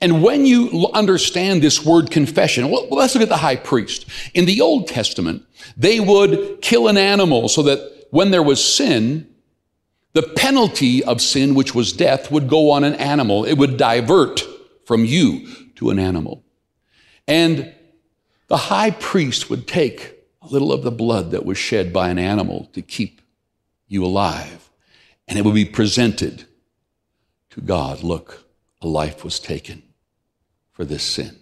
And 0.00 0.20
when 0.20 0.46
you 0.46 0.88
understand 0.94 1.62
this 1.62 1.84
word 1.84 2.10
confession, 2.10 2.70
well, 2.70 2.88
let's 2.90 3.14
look 3.14 3.22
at 3.22 3.28
the 3.28 3.36
high 3.36 3.56
priest. 3.56 4.06
In 4.34 4.44
the 4.44 4.60
Old 4.60 4.88
Testament, 4.88 5.44
they 5.76 6.00
would 6.00 6.60
kill 6.60 6.88
an 6.88 6.98
animal 6.98 7.48
so 7.48 7.62
that 7.62 8.08
when 8.10 8.32
there 8.32 8.42
was 8.42 8.64
sin, 8.64 9.28
the 10.12 10.22
penalty 10.22 11.04
of 11.04 11.20
sin, 11.20 11.54
which 11.54 11.72
was 11.72 11.92
death, 11.92 12.32
would 12.32 12.48
go 12.48 12.72
on 12.72 12.82
an 12.82 12.94
animal. 12.94 13.44
It 13.44 13.54
would 13.58 13.76
divert 13.76 14.42
from 14.84 15.04
you 15.04 15.48
to 15.76 15.90
an 15.90 16.00
animal. 16.00 16.42
And 17.28 17.74
the 18.48 18.56
high 18.56 18.90
priest 18.90 19.50
would 19.50 19.68
take 19.68 20.14
a 20.40 20.48
little 20.48 20.72
of 20.72 20.82
the 20.82 20.90
blood 20.90 21.30
that 21.30 21.44
was 21.44 21.58
shed 21.58 21.92
by 21.92 22.08
an 22.08 22.18
animal 22.18 22.70
to 22.72 22.80
keep 22.82 23.20
you 23.86 24.04
alive. 24.04 24.70
And 25.28 25.38
it 25.38 25.44
would 25.44 25.54
be 25.54 25.66
presented 25.66 26.46
to 27.50 27.60
God. 27.60 28.02
Look, 28.02 28.44
a 28.80 28.88
life 28.88 29.22
was 29.22 29.38
taken 29.38 29.82
for 30.72 30.86
this 30.86 31.02
sin. 31.02 31.38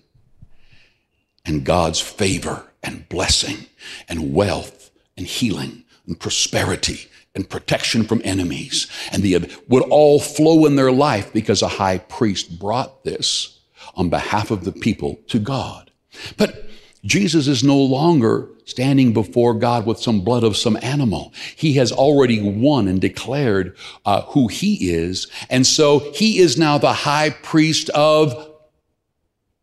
And 1.45 1.64
God's 1.64 2.00
favor 2.00 2.66
and 2.83 3.09
blessing 3.09 3.66
and 4.09 4.35
wealth 4.35 4.90
and 5.16 5.26
healing 5.26 5.85
and 6.07 6.19
prosperity 6.19 7.09
and 7.37 7.49
protection 7.49 8.05
from 8.05 8.23
enemies 8.25 8.88
and 9.12 9.23
the 9.23 9.49
would 9.69 9.85
all 9.85 10.19
flow 10.19 10.66
in 10.66 10.75
their 10.75 10.90
life 10.90 11.33
because 11.33 11.62
a 11.62 11.69
high 11.69 11.99
priest 11.99 12.59
brought 12.59 13.05
this 13.05 13.56
on 13.97 14.11
behalf 14.11 14.50
of 14.50 14.65
the 14.65 14.73
people 14.73 15.19
to 15.29 15.38
God. 15.38 15.91
But 16.37 16.69
Jesus 17.05 17.47
is 17.47 17.62
no 17.62 17.79
longer 17.79 18.49
standing 18.65 19.12
before 19.12 19.55
God 19.55 19.87
with 19.87 19.99
some 19.99 20.23
blood 20.23 20.43
of 20.43 20.57
some 20.57 20.76
animal. 20.83 21.33
He 21.55 21.75
has 21.75 21.93
already 21.93 22.43
won 22.43 22.88
and 22.88 23.00
declared 23.00 23.76
uh, 24.05 24.23
who 24.23 24.49
he 24.49 24.91
is. 24.91 25.29
And 25.49 25.67
so 25.67 26.00
he 26.12 26.38
is 26.38 26.59
now 26.59 26.76
the 26.76 26.93
high 26.93 27.31
priest 27.31 27.91
of 27.91 28.53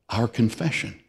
our 0.10 0.28
confession. 0.28 1.00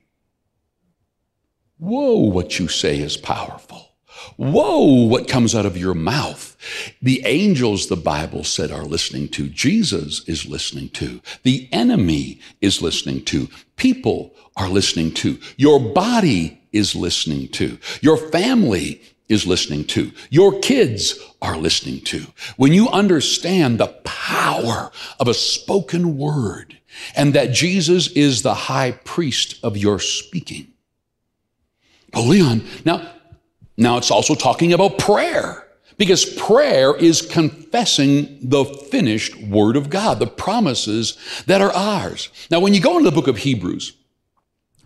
Whoa, 1.78 2.18
what 2.18 2.58
you 2.58 2.66
say 2.66 2.98
is 2.98 3.16
powerful. 3.16 3.93
Whoa, 4.36 5.06
what 5.06 5.28
comes 5.28 5.54
out 5.54 5.66
of 5.66 5.76
your 5.76 5.94
mouth. 5.94 6.56
The 7.00 7.22
angels, 7.24 7.88
the 7.88 7.96
Bible 7.96 8.44
said, 8.44 8.70
are 8.70 8.84
listening 8.84 9.28
to. 9.30 9.48
Jesus 9.48 10.26
is 10.28 10.46
listening 10.46 10.88
to. 10.90 11.20
The 11.42 11.68
enemy 11.72 12.40
is 12.60 12.82
listening 12.82 13.24
to. 13.26 13.48
People 13.76 14.34
are 14.56 14.68
listening 14.68 15.12
to. 15.14 15.38
Your 15.56 15.80
body 15.80 16.60
is 16.72 16.94
listening 16.94 17.48
to. 17.48 17.78
Your 18.00 18.16
family 18.16 19.02
is 19.28 19.46
listening 19.46 19.84
to. 19.84 20.12
Your 20.30 20.60
kids 20.60 21.18
are 21.40 21.56
listening 21.56 22.00
to. 22.02 22.26
When 22.56 22.72
you 22.72 22.88
understand 22.88 23.78
the 23.78 23.88
power 24.04 24.90
of 25.18 25.28
a 25.28 25.34
spoken 25.34 26.18
word 26.18 26.78
and 27.16 27.34
that 27.34 27.52
Jesus 27.52 28.08
is 28.08 28.42
the 28.42 28.54
high 28.54 28.92
priest 28.92 29.58
of 29.62 29.76
your 29.76 29.98
speaking. 29.98 30.68
Oh, 32.12 32.22
Leon, 32.22 32.64
now 32.84 33.10
now 33.76 33.96
it's 33.96 34.10
also 34.10 34.34
talking 34.34 34.72
about 34.72 34.98
prayer 34.98 35.66
because 35.96 36.24
prayer 36.24 36.96
is 36.96 37.22
confessing 37.22 38.38
the 38.42 38.64
finished 38.64 39.36
word 39.42 39.76
of 39.76 39.90
God, 39.90 40.18
the 40.18 40.26
promises 40.26 41.16
that 41.46 41.60
are 41.60 41.72
ours. 41.72 42.28
Now, 42.50 42.60
when 42.60 42.74
you 42.74 42.80
go 42.80 42.98
into 42.98 43.08
the 43.08 43.14
book 43.14 43.28
of 43.28 43.38
Hebrews, 43.38 43.92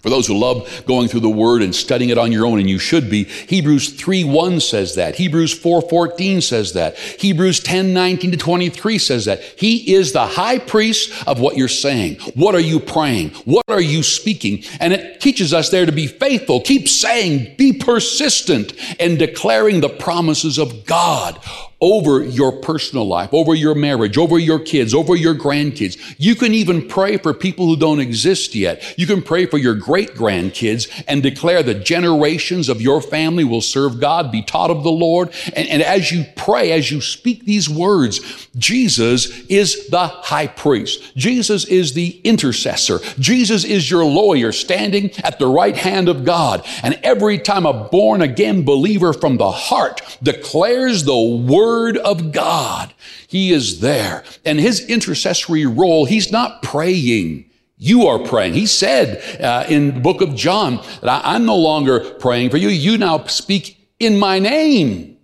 for 0.00 0.10
those 0.10 0.26
who 0.26 0.38
love 0.38 0.84
going 0.86 1.08
through 1.08 1.20
the 1.20 1.28
word 1.28 1.62
and 1.62 1.74
studying 1.74 2.10
it 2.10 2.18
on 2.18 2.30
your 2.30 2.46
own, 2.46 2.60
and 2.60 2.70
you 2.70 2.78
should 2.78 3.10
be, 3.10 3.24
Hebrews 3.24 4.00
3 4.00 4.24
1 4.24 4.60
says 4.60 4.94
that. 4.94 5.16
Hebrews 5.16 5.52
4 5.58 5.82
14 5.82 6.40
says 6.40 6.72
that. 6.74 6.96
Hebrews 6.96 7.60
10 7.60 7.92
19 7.92 8.30
to 8.32 8.36
23 8.36 8.98
says 8.98 9.24
that. 9.24 9.42
He 9.42 9.94
is 9.94 10.12
the 10.12 10.26
high 10.26 10.58
priest 10.58 11.26
of 11.26 11.40
what 11.40 11.56
you're 11.56 11.68
saying. 11.68 12.16
What 12.34 12.54
are 12.54 12.60
you 12.60 12.78
praying? 12.78 13.30
What 13.44 13.64
are 13.68 13.80
you 13.80 14.02
speaking? 14.02 14.62
And 14.80 14.92
it 14.92 15.20
teaches 15.20 15.52
us 15.52 15.70
there 15.70 15.86
to 15.86 15.92
be 15.92 16.06
faithful. 16.06 16.60
Keep 16.60 16.88
saying, 16.88 17.56
be 17.56 17.72
persistent 17.72 18.72
in 19.00 19.16
declaring 19.16 19.80
the 19.80 19.88
promises 19.88 20.58
of 20.58 20.86
God 20.86 21.40
over 21.80 22.24
your 22.24 22.50
personal 22.50 23.06
life, 23.06 23.32
over 23.32 23.54
your 23.54 23.74
marriage, 23.74 24.18
over 24.18 24.36
your 24.36 24.58
kids, 24.58 24.92
over 24.92 25.14
your 25.14 25.34
grandkids. 25.34 26.14
You 26.18 26.34
can 26.34 26.52
even 26.52 26.88
pray 26.88 27.18
for 27.18 27.32
people 27.32 27.66
who 27.66 27.76
don't 27.76 28.00
exist 28.00 28.54
yet. 28.56 28.98
You 28.98 29.06
can 29.06 29.22
pray 29.22 29.46
for 29.46 29.58
your 29.58 29.74
great 29.74 30.14
grandkids 30.14 31.04
and 31.06 31.22
declare 31.22 31.62
that 31.62 31.84
generations 31.84 32.68
of 32.68 32.82
your 32.82 33.00
family 33.00 33.44
will 33.44 33.60
serve 33.60 34.00
God, 34.00 34.32
be 34.32 34.42
taught 34.42 34.70
of 34.70 34.82
the 34.82 34.90
Lord. 34.90 35.32
And, 35.54 35.68
and 35.68 35.82
as 35.82 36.10
you 36.10 36.24
pray, 36.34 36.72
as 36.72 36.90
you 36.90 37.00
speak 37.00 37.44
these 37.44 37.68
words, 37.68 38.48
Jesus 38.56 39.46
is 39.46 39.88
the 39.88 40.08
high 40.08 40.48
priest. 40.48 41.16
Jesus 41.16 41.64
is 41.64 41.94
the 41.94 42.20
intercessor. 42.24 42.98
Jesus 43.20 43.64
is 43.64 43.88
your 43.88 44.04
lawyer 44.04 44.50
standing 44.50 45.12
at 45.22 45.38
the 45.38 45.46
right 45.46 45.76
hand 45.76 46.08
of 46.08 46.24
God. 46.24 46.66
And 46.82 46.98
every 47.04 47.38
time 47.38 47.66
a 47.66 47.72
born 47.72 48.20
again 48.20 48.64
believer 48.64 49.12
from 49.12 49.36
the 49.36 49.50
heart 49.50 50.18
declares 50.20 51.04
the 51.04 51.16
word 51.16 51.67
Word 51.68 51.98
of 51.98 52.32
God. 52.32 52.94
He 53.26 53.52
is 53.52 53.80
there. 53.80 54.24
And 54.44 54.58
his 54.58 54.88
intercessory 54.88 55.66
role, 55.66 56.06
he's 56.06 56.32
not 56.32 56.62
praying. 56.62 57.50
You 57.76 58.06
are 58.06 58.18
praying. 58.18 58.54
He 58.54 58.64
said 58.64 59.22
uh, 59.40 59.66
in 59.68 59.94
the 59.94 60.00
book 60.00 60.22
of 60.22 60.34
John 60.34 60.76
that 61.02 61.08
I, 61.08 61.34
I'm 61.34 61.44
no 61.44 61.56
longer 61.56 62.00
praying 62.14 62.50
for 62.50 62.56
you. 62.56 62.68
You 62.68 62.96
now 62.96 63.24
speak 63.26 63.76
in 64.00 64.18
my 64.18 64.38
name. 64.38 65.18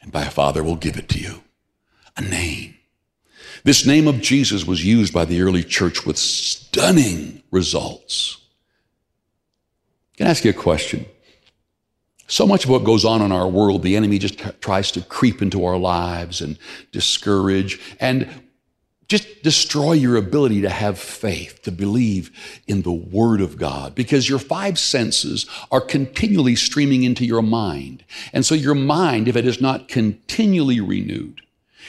And 0.00 0.12
my 0.12 0.24
Father 0.24 0.64
will 0.64 0.76
give 0.76 0.96
it 0.96 1.08
to 1.10 1.20
you. 1.20 1.42
A 2.16 2.22
name. 2.22 2.74
This 3.62 3.86
name 3.86 4.08
of 4.08 4.20
Jesus 4.20 4.66
was 4.66 4.84
used 4.84 5.14
by 5.14 5.24
the 5.26 5.40
early 5.42 5.62
church 5.62 6.04
with 6.04 6.18
stunning 6.18 7.42
results. 7.52 8.38
Can 10.16 10.26
I 10.26 10.30
ask 10.30 10.44
you 10.44 10.50
a 10.50 10.54
question? 10.54 11.06
So 12.28 12.46
much 12.46 12.64
of 12.64 12.70
what 12.70 12.84
goes 12.84 13.04
on 13.06 13.22
in 13.22 13.32
our 13.32 13.48
world, 13.48 13.82
the 13.82 13.96
enemy 13.96 14.18
just 14.18 14.38
tries 14.60 14.92
to 14.92 15.00
creep 15.00 15.40
into 15.40 15.64
our 15.64 15.78
lives 15.78 16.40
and 16.40 16.58
discourage 16.92 17.80
and 17.98 18.28
just 19.08 19.42
destroy 19.42 19.94
your 19.94 20.16
ability 20.16 20.60
to 20.60 20.68
have 20.68 20.98
faith, 20.98 21.62
to 21.62 21.72
believe 21.72 22.30
in 22.66 22.82
the 22.82 22.92
Word 22.92 23.40
of 23.40 23.56
God, 23.56 23.94
because 23.94 24.28
your 24.28 24.38
five 24.38 24.78
senses 24.78 25.46
are 25.70 25.80
continually 25.80 26.54
streaming 26.54 27.02
into 27.02 27.24
your 27.24 27.40
mind. 27.40 28.04
And 28.34 28.44
so 28.44 28.54
your 28.54 28.74
mind, 28.74 29.26
if 29.26 29.34
it 29.34 29.46
is 29.46 29.62
not 29.62 29.88
continually 29.88 30.80
renewed, 30.80 31.40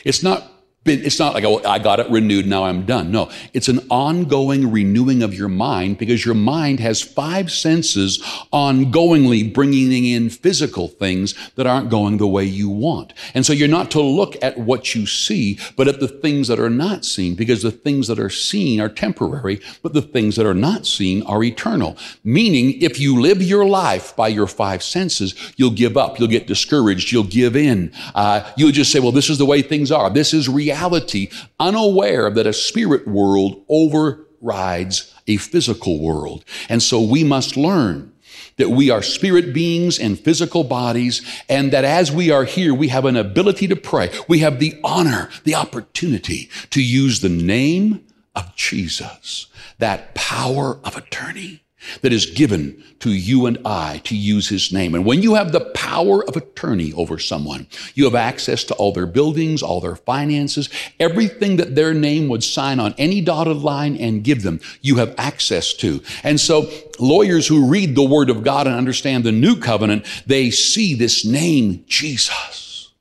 it's 0.06 0.24
not 0.24 0.50
it's 0.90 1.20
not 1.20 1.34
like, 1.34 1.44
oh, 1.44 1.62
I 1.64 1.80
got 1.80 2.00
it 2.00 2.10
renewed, 2.10 2.48
now 2.48 2.66
I'm 2.66 2.86
done. 2.86 3.12
No, 3.12 3.32
it's 3.54 3.68
an 3.68 3.80
ongoing 3.90 4.72
renewing 4.72 5.24
of 5.24 5.34
your 5.34 5.48
mind 5.48 5.98
because 5.98 6.26
your 6.26 6.36
mind 6.36 6.80
has 6.80 7.02
five 7.02 7.52
senses 7.52 8.20
ongoingly 8.52 9.54
bringing 9.54 10.06
in 10.06 10.30
physical 10.30 10.88
things 10.88 11.36
that 11.56 11.68
aren't 11.68 11.90
going 11.90 12.18
the 12.18 12.28
way 12.28 12.44
you 12.44 12.70
want. 12.70 13.14
And 13.34 13.46
so 13.46 13.54
you're 13.54 13.68
not 13.68 13.92
to 13.92 14.02
look 14.02 14.36
at 14.44 14.58
what 14.58 14.96
you 14.96 15.06
see, 15.06 15.60
but 15.76 15.88
at 15.88 16.00
the 16.00 16.08
things 16.08 16.48
that 16.48 16.60
are 16.60 16.70
not 16.70 17.06
seen 17.06 17.36
because 17.36 17.62
the 17.62 17.72
things 17.72 18.08
that 18.08 18.20
are 18.20 18.30
seen 18.30 18.82
are 18.82 18.90
temporary, 18.90 19.62
but 19.82 19.94
the 19.94 20.02
things 20.02 20.36
that 20.36 20.46
are 20.46 20.54
not 20.54 20.86
seen 20.86 21.24
are 21.24 21.44
eternal. 21.44 21.98
Meaning, 22.24 22.82
if 22.82 23.00
you 23.00 23.22
live 23.22 23.42
your 23.42 23.66
life 23.66 24.16
by 24.16 24.28
your 24.28 24.48
five 24.48 24.84
senses, 24.84 25.36
you'll 25.56 25.72
give 25.72 25.98
up, 25.98 26.20
you'll 26.20 26.28
get 26.28 26.48
discouraged, 26.48 27.12
you'll 27.12 27.24
give 27.24 27.56
in. 27.56 27.92
Uh, 28.16 28.50
you'll 28.58 28.72
just 28.72 28.92
say, 28.92 29.00
well, 29.00 29.12
this 29.12 29.30
is 29.30 29.38
the 29.38 29.46
way 29.46 29.62
things 29.62 29.92
are. 29.92 30.10
This 30.10 30.34
is 30.34 30.50
reality 30.50 30.79
reality, 30.80 31.30
unaware 31.60 32.30
that 32.30 32.48
a 32.48 32.54
spirit 32.54 33.08
world 33.08 33.64
overrides 33.70 35.14
a 35.28 35.38
physical 35.38 36.00
world. 36.00 36.44
And 36.70 36.82
so 36.82 37.02
we 37.02 37.24
must 37.24 37.58
learn 37.58 38.14
that 38.58 38.70
we 38.70 38.90
are 38.90 39.02
spirit 39.02 39.54
beings 39.54 39.98
in 39.98 40.16
physical 40.16 40.66
bodies, 40.66 41.22
and 41.48 41.72
that 41.72 41.86
as 41.86 42.12
we 42.12 42.30
are 42.30 42.44
here, 42.44 42.74
we 42.74 42.90
have 42.90 43.06
an 43.06 43.16
ability 43.16 43.68
to 43.68 43.76
pray. 43.76 44.10
We 44.28 44.40
have 44.40 44.60
the 44.60 44.78
honor, 44.84 45.30
the 45.46 45.56
opportunity 45.56 46.50
to 46.72 46.84
use 46.84 47.22
the 47.22 47.30
name 47.30 48.06
of 48.36 48.54
Jesus, 48.56 49.48
that 49.78 50.14
power 50.14 50.78
of 50.84 50.98
attorney 50.98 51.64
that 52.02 52.14
is 52.14 52.26
given 52.26 52.84
to 53.00 53.12
you 53.12 53.46
and 53.46 53.58
I 53.66 54.02
to 54.06 54.16
use 54.16 54.50
his 54.50 54.72
name. 54.72 54.96
And 54.96 55.06
when 55.06 55.22
you 55.22 55.36
have 55.36 55.52
the 55.52 55.72
power 55.72 56.24
of 56.26 56.36
attorney 56.36 56.94
over 56.94 57.18
someone, 57.18 57.68
you 57.94 58.04
have 58.06 58.16
access 58.16 58.64
to 58.66 58.74
all 58.76 58.92
their 58.92 59.06
buildings, 59.06 59.64
all 59.64 59.80
their 59.80 59.96
finances, 59.96 60.70
everything 61.00 61.58
that 61.58 61.76
their 61.76 61.94
name 61.94 62.28
would 62.30 62.44
sign 62.44 62.80
on 62.80 62.94
any 62.98 63.22
dotted 63.22 63.58
line 63.58 63.96
and 63.96 64.24
give 64.24 64.44
them, 64.44 64.60
you 64.82 64.98
have 64.98 65.16
access 65.18 65.74
to. 65.76 66.02
And 66.24 66.40
so 66.40 66.70
lawyers 67.00 67.48
who 67.48 67.70
read 67.70 67.96
the 67.96 68.04
word 68.04 68.30
of 68.30 68.44
God 68.44 68.68
and 68.68 68.76
understand 68.76 69.24
the 69.24 69.32
new 69.32 69.56
covenant, 69.56 70.06
they 70.26 70.52
see 70.52 70.94
this 70.94 71.26
name, 71.26 71.86
Jesus. 71.88 72.92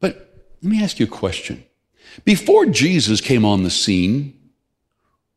But 0.00 0.44
let 0.62 0.70
me 0.70 0.82
ask 0.82 0.98
you 0.98 1.06
a 1.06 1.10
question. 1.10 1.64
Before 2.24 2.66
Jesus 2.66 3.20
came 3.20 3.44
on 3.44 3.62
the 3.62 3.70
scene, 3.70 4.39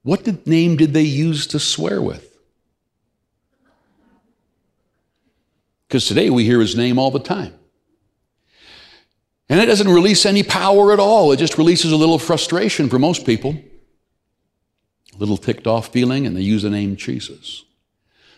What 0.04 0.26
did, 0.26 0.46
name 0.46 0.76
did 0.76 0.94
they 0.94 1.04
use 1.04 1.48
to 1.48 1.60
swear 1.60 2.02
with? 2.02 2.30
Because 5.88 6.08
today 6.08 6.30
we 6.30 6.44
hear 6.44 6.60
his 6.60 6.76
name 6.76 7.00
all 7.00 7.12
the 7.12 7.20
time. 7.20 7.54
And 9.48 9.60
it 9.60 9.66
doesn't 9.66 9.90
release 9.90 10.26
any 10.26 10.44
power 10.44 10.92
at 10.92 11.00
all. 11.00 11.32
It 11.32 11.38
just 11.38 11.58
releases 11.58 11.92
a 11.92 11.98
little 11.98 12.20
frustration 12.20 12.90
for 12.90 13.00
most 13.00 13.26
people, 13.26 13.56
a 15.14 15.18
little 15.18 15.38
ticked 15.38 15.68
off 15.68 15.90
feeling, 15.90 16.26
and 16.26 16.36
they 16.36 16.42
use 16.42 16.64
the 16.64 16.70
name 16.70 16.96
Jesus. 16.96 17.64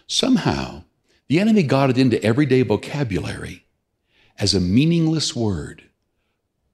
Somehow, 0.08 0.84
the 1.28 1.40
enemy 1.40 1.64
got 1.64 1.90
it 1.90 1.98
into 1.98 2.22
everyday 2.24 2.62
vocabulary 2.62 3.66
as 4.38 4.54
a 4.54 4.60
meaningless 4.60 5.36
word, 5.36 5.84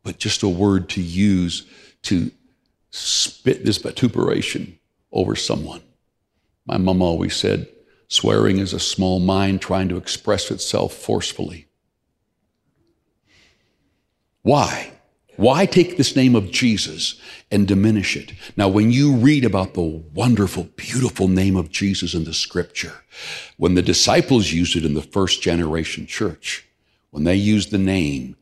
but 0.03 0.17
just 0.17 0.43
a 0.43 0.50
word 0.50 0.89
to 0.89 1.01
use 1.01 1.65
to 2.03 2.31
spit 2.89 3.63
this 3.63 3.77
vituperation 3.77 4.77
over 5.11 5.35
someone. 5.35 5.81
My 6.65 6.77
mom 6.77 7.01
always 7.01 7.35
said, 7.35 7.67
swearing 8.07 8.59
is 8.59 8.73
a 8.73 8.79
small 8.79 9.19
mind 9.19 9.61
trying 9.61 9.89
to 9.89 9.97
express 9.97 10.51
itself 10.51 10.93
forcefully. 10.93 11.67
Why? 14.41 14.91
Why 15.37 15.65
take 15.65 15.97
this 15.97 16.15
name 16.15 16.35
of 16.35 16.51
Jesus 16.51 17.19
and 17.49 17.67
diminish 17.67 18.15
it? 18.15 18.33
Now, 18.57 18.67
when 18.67 18.91
you 18.91 19.15
read 19.15 19.43
about 19.43 19.73
the 19.73 19.81
wonderful, 19.81 20.65
beautiful 20.75 21.27
name 21.27 21.55
of 21.55 21.71
Jesus 21.71 22.13
in 22.13 22.25
the 22.25 22.33
scripture, 22.33 23.03
when 23.57 23.75
the 23.75 23.81
disciples 23.81 24.51
used 24.51 24.75
it 24.75 24.85
in 24.85 24.93
the 24.93 25.01
first 25.01 25.41
generation 25.41 26.05
church, 26.05 26.67
when 27.09 27.23
they 27.23 27.35
used 27.35 27.71
the 27.71 27.77
name, 27.77 28.35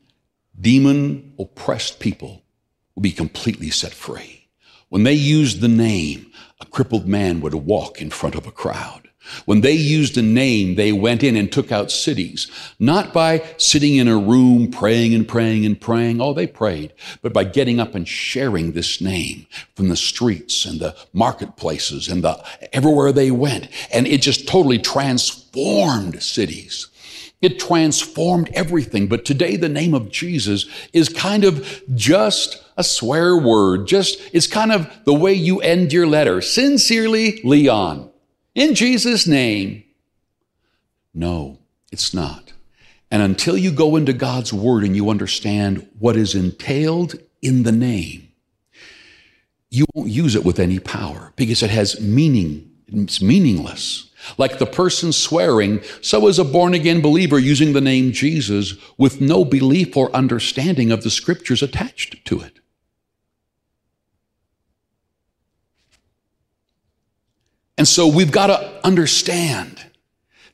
demon 0.60 1.32
oppressed 1.38 2.00
people 2.00 2.42
will 2.94 3.02
be 3.02 3.12
completely 3.12 3.70
set 3.70 3.94
free. 3.94 4.48
When 4.88 5.04
they 5.04 5.14
used 5.14 5.60
the 5.60 5.68
name, 5.68 6.30
a 6.60 6.66
crippled 6.66 7.06
man 7.06 7.40
would 7.40 7.54
walk 7.54 8.00
in 8.00 8.10
front 8.10 8.34
of 8.34 8.46
a 8.46 8.52
crowd. 8.52 9.10
When 9.44 9.60
they 9.60 9.72
used 9.72 10.16
a 10.16 10.22
name, 10.22 10.74
they 10.74 10.92
went 10.92 11.22
in 11.22 11.36
and 11.36 11.52
took 11.52 11.70
out 11.70 11.90
cities, 11.90 12.50
not 12.78 13.12
by 13.12 13.44
sitting 13.58 13.96
in 13.96 14.08
a 14.08 14.16
room 14.16 14.70
praying 14.70 15.14
and 15.14 15.28
praying 15.28 15.66
and 15.66 15.80
praying. 15.80 16.20
Oh, 16.20 16.32
they 16.32 16.46
prayed, 16.46 16.92
but 17.22 17.32
by 17.32 17.44
getting 17.44 17.78
up 17.78 17.94
and 17.94 18.08
sharing 18.08 18.72
this 18.72 19.00
name 19.00 19.46
from 19.76 19.88
the 19.88 19.96
streets 19.96 20.64
and 20.64 20.80
the 20.80 20.96
marketplaces 21.12 22.08
and 22.08 22.24
the 22.24 22.42
everywhere 22.72 23.12
they 23.12 23.30
went. 23.30 23.68
And 23.92 24.06
it 24.06 24.22
just 24.22 24.48
totally 24.48 24.78
transformed 24.78 26.22
cities. 26.22 26.88
It 27.42 27.58
transformed 27.58 28.50
everything. 28.52 29.06
But 29.06 29.24
today, 29.24 29.56
the 29.56 29.68
name 29.68 29.94
of 29.94 30.10
Jesus 30.10 30.66
is 30.92 31.08
kind 31.08 31.44
of 31.44 31.82
just 31.94 32.62
a 32.80 32.82
swear 32.82 33.36
word. 33.36 33.86
Just, 33.86 34.18
it's 34.32 34.46
kind 34.46 34.72
of 34.72 34.90
the 35.04 35.14
way 35.14 35.34
you 35.34 35.60
end 35.60 35.92
your 35.92 36.06
letter. 36.06 36.40
Sincerely, 36.40 37.40
Leon. 37.44 38.10
In 38.54 38.74
Jesus' 38.74 39.26
name. 39.26 39.84
No, 41.12 41.58
it's 41.92 42.14
not. 42.14 42.52
And 43.10 43.22
until 43.22 43.56
you 43.56 43.70
go 43.70 43.96
into 43.96 44.12
God's 44.12 44.52
word 44.52 44.82
and 44.82 44.96
you 44.96 45.10
understand 45.10 45.86
what 45.98 46.16
is 46.16 46.34
entailed 46.34 47.16
in 47.42 47.64
the 47.64 47.72
name, 47.72 48.28
you 49.68 49.84
won't 49.94 50.10
use 50.10 50.34
it 50.34 50.44
with 50.44 50.58
any 50.58 50.78
power 50.78 51.32
because 51.36 51.62
it 51.62 51.70
has 51.70 52.00
meaning. 52.00 52.70
It's 52.88 53.20
meaningless. 53.20 54.10
Like 54.38 54.58
the 54.58 54.66
person 54.66 55.12
swearing, 55.12 55.80
so 56.00 56.28
is 56.28 56.38
a 56.38 56.44
born 56.44 56.74
again 56.74 57.00
believer 57.00 57.38
using 57.38 57.72
the 57.72 57.80
name 57.80 58.12
Jesus 58.12 58.74
with 58.96 59.20
no 59.20 59.44
belief 59.44 59.96
or 59.96 60.14
understanding 60.14 60.90
of 60.90 61.02
the 61.02 61.10
scriptures 61.10 61.62
attached 61.62 62.24
to 62.26 62.40
it. 62.40 62.59
And 67.80 67.88
so 67.88 68.06
we've 68.06 68.30
got 68.30 68.48
to 68.48 68.86
understand 68.86 69.82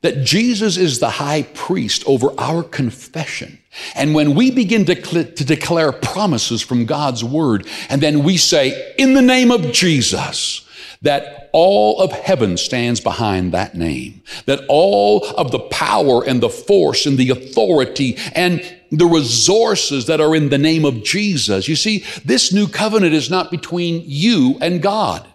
that 0.02 0.22
Jesus 0.22 0.76
is 0.76 1.00
the 1.00 1.10
high 1.10 1.42
priest 1.42 2.04
over 2.06 2.30
our 2.38 2.62
confession. 2.62 3.58
And 3.96 4.14
when 4.14 4.36
we 4.36 4.52
begin 4.52 4.84
to, 4.84 4.94
to, 4.94 5.44
declare 5.44 5.90
promises 5.90 6.62
from 6.62 6.86
God's 6.86 7.24
word, 7.24 7.66
and 7.88 8.00
then 8.00 8.22
we 8.22 8.36
say, 8.36 8.94
in 8.96 9.14
the 9.14 9.22
name 9.22 9.50
of 9.50 9.72
Jesus, 9.72 10.68
that 11.02 11.50
all 11.52 12.00
of 12.00 12.12
heaven 12.12 12.56
stands 12.56 13.00
behind 13.00 13.50
that 13.50 13.74
name, 13.74 14.22
that 14.44 14.60
all 14.68 15.26
of 15.30 15.50
the 15.50 15.58
power 15.58 16.24
and 16.24 16.40
the 16.40 16.48
force 16.48 17.06
and 17.06 17.18
the 17.18 17.30
authority 17.30 18.16
and 18.36 18.62
the 18.92 19.06
resources 19.06 20.06
that 20.06 20.20
are 20.20 20.36
in 20.36 20.50
the 20.50 20.58
name 20.58 20.84
of 20.84 21.02
Jesus. 21.02 21.66
You 21.66 21.74
see, 21.74 22.04
this 22.24 22.52
new 22.52 22.68
covenant 22.68 23.14
is 23.14 23.28
not 23.28 23.50
between 23.50 24.04
you 24.06 24.58
and 24.60 24.80
God, 24.80 25.26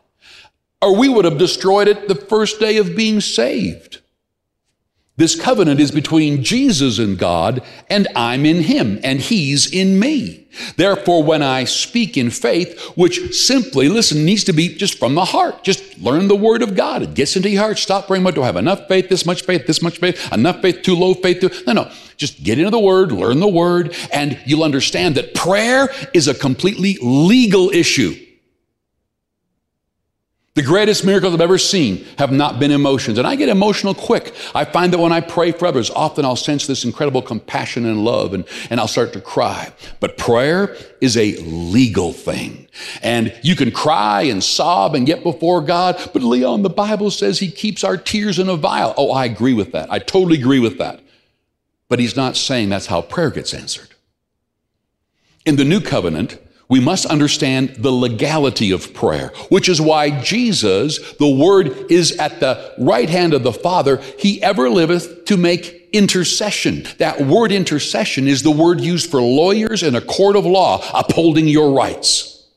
or 0.81 0.95
we 0.95 1.09
would 1.09 1.25
have 1.25 1.37
destroyed 1.37 1.87
it 1.87 2.07
the 2.07 2.15
first 2.15 2.59
day 2.59 2.77
of 2.77 2.95
being 2.95 3.21
saved. 3.21 4.01
This 5.17 5.39
covenant 5.39 5.79
is 5.79 5.91
between 5.91 6.43
Jesus 6.43 6.97
and 6.97 7.15
God, 7.15 7.61
and 7.89 8.07
I'm 8.15 8.43
in 8.45 8.63
him, 8.63 8.99
and 9.03 9.19
he's 9.19 9.71
in 9.71 9.99
me. 9.99 10.47
Therefore, 10.77 11.21
when 11.21 11.43
I 11.43 11.65
speak 11.65 12.17
in 12.17 12.31
faith, 12.31 12.79
which 12.95 13.35
simply, 13.35 13.87
listen, 13.87 14.25
needs 14.25 14.43
to 14.45 14.53
be 14.53 14.69
just 14.69 14.97
from 14.97 15.13
the 15.13 15.25
heart, 15.25 15.63
just 15.63 15.99
learn 15.99 16.27
the 16.27 16.35
word 16.35 16.63
of 16.63 16.75
God. 16.75 17.03
It 17.03 17.13
gets 17.13 17.35
into 17.35 17.49
your 17.49 17.61
heart. 17.61 17.77
Stop 17.77 18.07
praying, 18.07 18.23
what 18.23 18.33
do 18.33 18.41
I 18.41 18.47
have? 18.47 18.55
Enough 18.55 18.87
faith, 18.87 19.09
this 19.09 19.25
much 19.25 19.43
faith, 19.43 19.67
this 19.67 19.81
much 19.83 19.99
faith, 19.99 20.33
enough 20.33 20.61
faith, 20.61 20.81
too 20.81 20.95
low 20.95 21.13
faith. 21.13 21.41
Too... 21.41 21.51
No, 21.67 21.73
no. 21.73 21.91
Just 22.17 22.43
get 22.43 22.57
into 22.57 22.71
the 22.71 22.79
word, 22.79 23.11
learn 23.11 23.39
the 23.39 23.47
word, 23.47 23.95
and 24.11 24.39
you'll 24.45 24.63
understand 24.63 25.15
that 25.15 25.35
prayer 25.35 25.89
is 26.13 26.27
a 26.27 26.33
completely 26.33 26.97
legal 27.01 27.69
issue. 27.69 28.15
The 30.53 30.61
greatest 30.61 31.05
miracles 31.05 31.33
I've 31.33 31.39
ever 31.39 31.57
seen 31.57 32.05
have 32.17 32.33
not 32.33 32.59
been 32.59 32.71
emotions. 32.71 33.17
And 33.17 33.25
I 33.25 33.37
get 33.37 33.47
emotional 33.47 33.93
quick. 33.93 34.35
I 34.53 34.65
find 34.65 34.91
that 34.91 34.99
when 34.99 35.13
I 35.13 35.21
pray 35.21 35.53
for 35.53 35.65
others, 35.65 35.89
often 35.89 36.25
I'll 36.25 36.35
sense 36.35 36.67
this 36.67 36.83
incredible 36.83 37.21
compassion 37.21 37.85
and 37.85 38.03
love 38.03 38.33
and, 38.33 38.43
and 38.69 38.77
I'll 38.77 38.89
start 38.89 39.13
to 39.13 39.21
cry. 39.21 39.71
But 40.01 40.17
prayer 40.17 40.75
is 40.99 41.15
a 41.15 41.37
legal 41.37 42.11
thing. 42.11 42.67
And 43.01 43.33
you 43.41 43.55
can 43.55 43.71
cry 43.71 44.23
and 44.23 44.43
sob 44.43 44.93
and 44.93 45.05
get 45.05 45.23
before 45.23 45.61
God. 45.61 45.97
But 46.11 46.21
Leon, 46.21 46.63
the 46.63 46.69
Bible 46.69 47.11
says 47.11 47.39
he 47.39 47.49
keeps 47.49 47.85
our 47.85 47.95
tears 47.95 48.37
in 48.37 48.49
a 48.49 48.57
vial. 48.57 48.93
Oh, 48.97 49.11
I 49.11 49.23
agree 49.23 49.53
with 49.53 49.71
that. 49.71 49.89
I 49.89 49.99
totally 49.99 50.37
agree 50.37 50.59
with 50.59 50.77
that. 50.79 50.99
But 51.87 51.99
he's 51.99 52.17
not 52.17 52.35
saying 52.35 52.67
that's 52.67 52.87
how 52.87 53.01
prayer 53.01 53.29
gets 53.29 53.53
answered. 53.53 53.87
In 55.45 55.55
the 55.55 55.65
new 55.65 55.79
covenant, 55.79 56.39
we 56.71 56.79
must 56.79 57.05
understand 57.05 57.75
the 57.75 57.91
legality 57.91 58.71
of 58.71 58.93
prayer, 58.93 59.33
which 59.49 59.67
is 59.67 59.81
why 59.81 60.21
Jesus, 60.21 60.99
the 61.17 61.27
Word, 61.27 61.91
is 61.91 62.13
at 62.13 62.39
the 62.39 62.73
right 62.77 63.09
hand 63.09 63.33
of 63.33 63.43
the 63.43 63.51
Father. 63.51 63.97
He 64.17 64.41
ever 64.41 64.69
liveth 64.69 65.25
to 65.25 65.35
make 65.35 65.89
intercession. 65.91 66.87
That 66.97 67.19
word 67.19 67.51
intercession 67.51 68.25
is 68.25 68.41
the 68.41 68.51
word 68.51 68.79
used 68.79 69.11
for 69.11 69.21
lawyers 69.21 69.83
in 69.83 69.95
a 69.95 70.01
court 70.01 70.37
of 70.37 70.45
law 70.45 70.81
upholding 70.93 71.49
your 71.49 71.73
rights. 71.73 72.47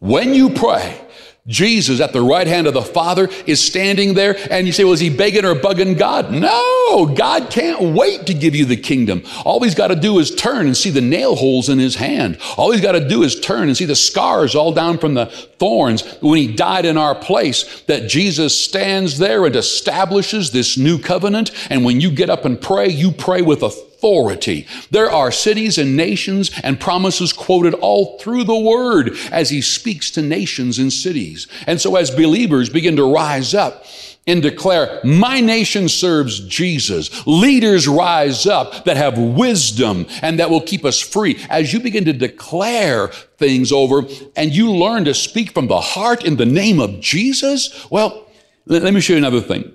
When 0.00 0.34
you 0.34 0.50
pray, 0.50 1.00
Jesus 1.46 2.00
at 2.00 2.14
the 2.14 2.22
right 2.22 2.46
hand 2.46 2.66
of 2.66 2.72
the 2.72 2.80
Father 2.80 3.28
is 3.46 3.60
standing 3.60 4.14
there, 4.14 4.34
and 4.50 4.66
you 4.66 4.72
say, 4.72 4.82
Well, 4.82 4.94
is 4.94 5.00
he 5.00 5.14
begging 5.14 5.44
or 5.44 5.54
bugging 5.54 5.98
God? 5.98 6.32
No, 6.32 7.12
God 7.14 7.50
can't 7.50 7.94
wait 7.94 8.26
to 8.28 8.34
give 8.34 8.54
you 8.54 8.64
the 8.64 8.78
kingdom. 8.78 9.22
All 9.44 9.62
he's 9.62 9.74
got 9.74 9.88
to 9.88 9.96
do 9.96 10.18
is 10.18 10.34
turn 10.34 10.64
and 10.66 10.74
see 10.74 10.88
the 10.88 11.02
nail 11.02 11.36
holes 11.36 11.68
in 11.68 11.78
his 11.78 11.96
hand. 11.96 12.38
All 12.56 12.72
he's 12.72 12.80
got 12.80 12.92
to 12.92 13.06
do 13.06 13.22
is 13.22 13.38
turn 13.38 13.68
and 13.68 13.76
see 13.76 13.84
the 13.84 13.94
scars 13.94 14.54
all 14.54 14.72
down 14.72 14.96
from 14.96 15.12
the 15.12 15.26
thorns 15.58 16.02
when 16.22 16.38
he 16.38 16.50
died 16.50 16.86
in 16.86 16.96
our 16.96 17.14
place. 17.14 17.82
That 17.82 18.08
Jesus 18.08 18.58
stands 18.58 19.18
there 19.18 19.44
and 19.44 19.54
establishes 19.54 20.50
this 20.50 20.78
new 20.78 20.98
covenant. 20.98 21.50
And 21.68 21.84
when 21.84 22.00
you 22.00 22.10
get 22.10 22.30
up 22.30 22.46
and 22.46 22.58
pray, 22.58 22.88
you 22.88 23.12
pray 23.12 23.42
with 23.42 23.62
authority 23.62 23.93
authority. 24.04 24.66
There 24.90 25.10
are 25.10 25.32
cities 25.32 25.78
and 25.78 25.96
nations 25.96 26.50
and 26.62 26.78
promises 26.78 27.32
quoted 27.32 27.72
all 27.74 28.18
through 28.18 28.44
the 28.44 28.58
word 28.58 29.16
as 29.32 29.48
he 29.48 29.62
speaks 29.62 30.10
to 30.12 30.22
nations 30.22 30.78
and 30.78 30.92
cities. 30.92 31.48
And 31.66 31.80
so 31.80 31.96
as 31.96 32.10
believers 32.10 32.68
begin 32.68 32.96
to 32.96 33.12
rise 33.12 33.54
up, 33.54 33.86
and 34.26 34.40
declare, 34.40 35.02
My 35.04 35.40
nation 35.40 35.86
serves 35.86 36.40
Jesus. 36.48 37.26
Leaders 37.26 37.86
rise 37.86 38.46
up 38.46 38.86
that 38.86 38.96
have 38.96 39.18
wisdom 39.18 40.06
and 40.22 40.38
that 40.38 40.48
will 40.48 40.62
keep 40.62 40.86
us 40.86 40.98
free. 40.98 41.44
As 41.50 41.74
you 41.74 41.80
begin 41.80 42.06
to 42.06 42.14
declare 42.14 43.08
things 43.36 43.70
over 43.70 44.04
and 44.34 44.50
you 44.50 44.72
learn 44.72 45.04
to 45.04 45.12
speak 45.12 45.52
from 45.52 45.66
the 45.66 45.78
heart 45.78 46.24
in 46.24 46.36
the 46.36 46.46
name 46.46 46.80
of 46.80 47.00
Jesus, 47.00 47.86
well, 47.90 48.26
let 48.64 48.94
me 48.94 49.00
show 49.02 49.12
you 49.12 49.18
another 49.18 49.42
thing. 49.42 49.70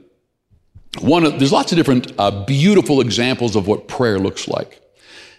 One 0.97 1.23
of, 1.23 1.37
there's 1.37 1.51
lots 1.51 1.71
of 1.71 1.77
different 1.77 2.11
uh, 2.17 2.45
beautiful 2.45 2.99
examples 2.99 3.55
of 3.55 3.67
what 3.67 3.87
prayer 3.87 4.17
looks 4.17 4.47
like. 4.47 4.81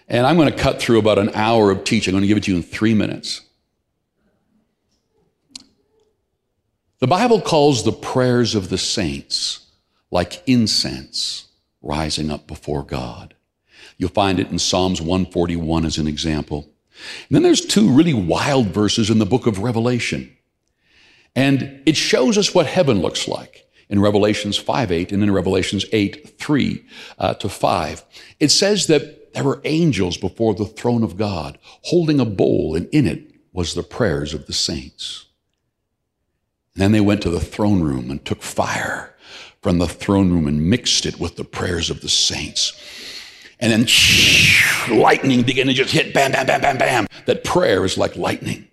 And 0.07 0.25
I'm 0.25 0.37
going 0.37 0.51
to 0.51 0.57
cut 0.57 0.81
through 0.81 0.99
about 0.99 1.19
an 1.19 1.31
hour 1.33 1.71
of 1.71 1.83
teaching. 1.83 2.13
I'm 2.13 2.19
going 2.19 2.23
to 2.23 2.27
give 2.27 2.37
it 2.37 2.43
to 2.45 2.51
you 2.51 2.57
in 2.57 2.63
three 2.63 2.93
minutes. 2.93 3.41
The 6.99 7.07
Bible 7.07 7.41
calls 7.41 7.83
the 7.83 7.91
prayers 7.91 8.55
of 8.55 8.69
the 8.69 8.77
saints 8.77 9.67
like 10.11 10.43
incense 10.45 11.47
rising 11.81 12.29
up 12.29 12.47
before 12.47 12.83
God. 12.83 13.33
You'll 13.97 14.09
find 14.09 14.39
it 14.39 14.49
in 14.51 14.59
Psalms 14.59 15.01
141 15.01 15.85
as 15.85 15.97
an 15.97 16.07
example. 16.07 16.69
And 17.29 17.35
then 17.35 17.43
there's 17.43 17.65
two 17.65 17.91
really 17.91 18.13
wild 18.13 18.67
verses 18.67 19.09
in 19.09 19.19
the 19.19 19.25
book 19.25 19.47
of 19.47 19.59
Revelation. 19.59 20.35
And 21.35 21.81
it 21.85 21.95
shows 21.95 22.37
us 22.37 22.53
what 22.53 22.67
heaven 22.67 23.01
looks 23.01 23.27
like 23.27 23.50
in 23.91 23.99
Revelations 23.99 24.57
5 24.57 24.91
8 24.91 25.11
and 25.11 25.21
in 25.21 25.31
Revelations 25.31 25.85
8 25.91 26.39
3 26.39 26.85
uh, 27.19 27.33
to 27.35 27.49
5. 27.49 28.03
It 28.39 28.49
says 28.49 28.87
that 28.87 29.33
there 29.33 29.43
were 29.43 29.61
angels 29.65 30.17
before 30.17 30.55
the 30.55 30.65
throne 30.65 31.03
of 31.03 31.17
God 31.17 31.59
holding 31.83 32.19
a 32.19 32.25
bowl, 32.25 32.75
and 32.75 32.87
in 32.91 33.05
it 33.05 33.31
was 33.53 33.75
the 33.75 33.83
prayers 33.83 34.33
of 34.33 34.47
the 34.47 34.53
saints. 34.53 35.27
And 36.73 36.81
then 36.81 36.91
they 36.93 37.01
went 37.01 37.21
to 37.23 37.29
the 37.29 37.39
throne 37.39 37.83
room 37.83 38.09
and 38.09 38.23
took 38.23 38.41
fire 38.41 39.15
from 39.61 39.77
the 39.77 39.87
throne 39.87 40.31
room 40.31 40.47
and 40.47 40.69
mixed 40.69 41.05
it 41.05 41.19
with 41.19 41.35
the 41.35 41.43
prayers 41.43 41.89
of 41.89 42.01
the 42.01 42.09
saints. 42.09 42.73
And 43.59 43.71
then 43.71 44.99
lightning 44.99 45.43
began 45.43 45.67
to 45.67 45.73
just 45.73 45.93
hit 45.93 46.13
bam, 46.13 46.31
bam, 46.31 46.47
bam, 46.47 46.61
bam, 46.61 46.77
bam. 46.77 47.07
That 47.25 47.43
prayer 47.43 47.85
is 47.85 47.97
like 47.97 48.15
lightning. 48.15 48.67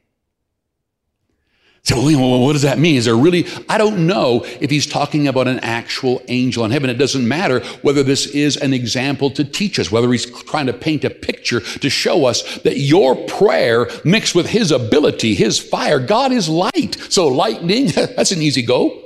So, 1.84 2.02
well, 2.02 2.40
what 2.40 2.52
does 2.52 2.62
that 2.62 2.78
mean? 2.78 2.96
Is 2.96 3.06
there 3.06 3.16
really, 3.16 3.46
I 3.68 3.78
don't 3.78 4.06
know 4.06 4.44
if 4.60 4.68
he's 4.68 4.86
talking 4.86 5.26
about 5.26 5.48
an 5.48 5.60
actual 5.60 6.20
angel 6.28 6.64
in 6.64 6.70
heaven. 6.70 6.90
It 6.90 6.98
doesn't 6.98 7.26
matter 7.26 7.60
whether 7.82 8.02
this 8.02 8.26
is 8.26 8.56
an 8.56 8.74
example 8.74 9.30
to 9.30 9.44
teach 9.44 9.78
us, 9.78 9.90
whether 9.90 10.10
he's 10.12 10.26
trying 10.26 10.66
to 10.66 10.72
paint 10.74 11.04
a 11.04 11.10
picture 11.10 11.60
to 11.60 11.88
show 11.88 12.26
us 12.26 12.58
that 12.62 12.78
your 12.78 13.16
prayer 13.26 13.88
mixed 14.04 14.34
with 14.34 14.50
his 14.50 14.70
ability, 14.70 15.34
his 15.34 15.58
fire, 15.58 15.98
God 15.98 16.30
is 16.32 16.48
light. 16.48 16.98
So, 17.08 17.28
lightning, 17.28 17.86
that's 17.94 18.32
an 18.32 18.42
easy 18.42 18.62
go. 18.62 19.04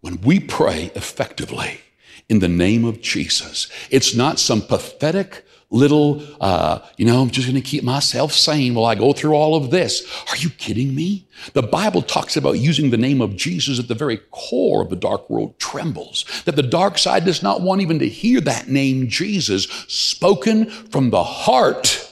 When 0.00 0.20
we 0.22 0.40
pray 0.40 0.90
effectively 0.94 1.80
in 2.28 2.38
the 2.38 2.48
name 2.48 2.84
of 2.84 3.00
Jesus, 3.00 3.68
it's 3.90 4.14
not 4.14 4.38
some 4.38 4.62
pathetic, 4.62 5.44
little, 5.70 6.22
uh, 6.40 6.80
you 6.96 7.06
know, 7.06 7.22
I'm 7.22 7.30
just 7.30 7.46
going 7.46 7.60
to 7.60 7.66
keep 7.66 7.84
myself 7.84 8.32
sane 8.32 8.74
while 8.74 8.86
I 8.86 8.96
go 8.96 9.12
through 9.12 9.34
all 9.34 9.54
of 9.54 9.70
this. 9.70 10.04
Are 10.28 10.36
you 10.36 10.50
kidding 10.50 10.94
me? 10.94 11.26
The 11.52 11.62
Bible 11.62 12.02
talks 12.02 12.36
about 12.36 12.58
using 12.58 12.90
the 12.90 12.96
name 12.96 13.20
of 13.20 13.36
Jesus 13.36 13.78
at 13.78 13.88
the 13.88 13.94
very 13.94 14.18
core 14.30 14.82
of 14.82 14.90
the 14.90 14.96
dark 14.96 15.30
world 15.30 15.58
trembles. 15.58 16.24
That 16.44 16.56
the 16.56 16.62
dark 16.62 16.98
side 16.98 17.24
does 17.24 17.42
not 17.42 17.60
want 17.60 17.80
even 17.80 18.00
to 18.00 18.08
hear 18.08 18.40
that 18.42 18.68
name 18.68 19.08
Jesus 19.08 19.64
spoken 19.86 20.66
from 20.66 21.10
the 21.10 21.22
heart. 21.22 22.06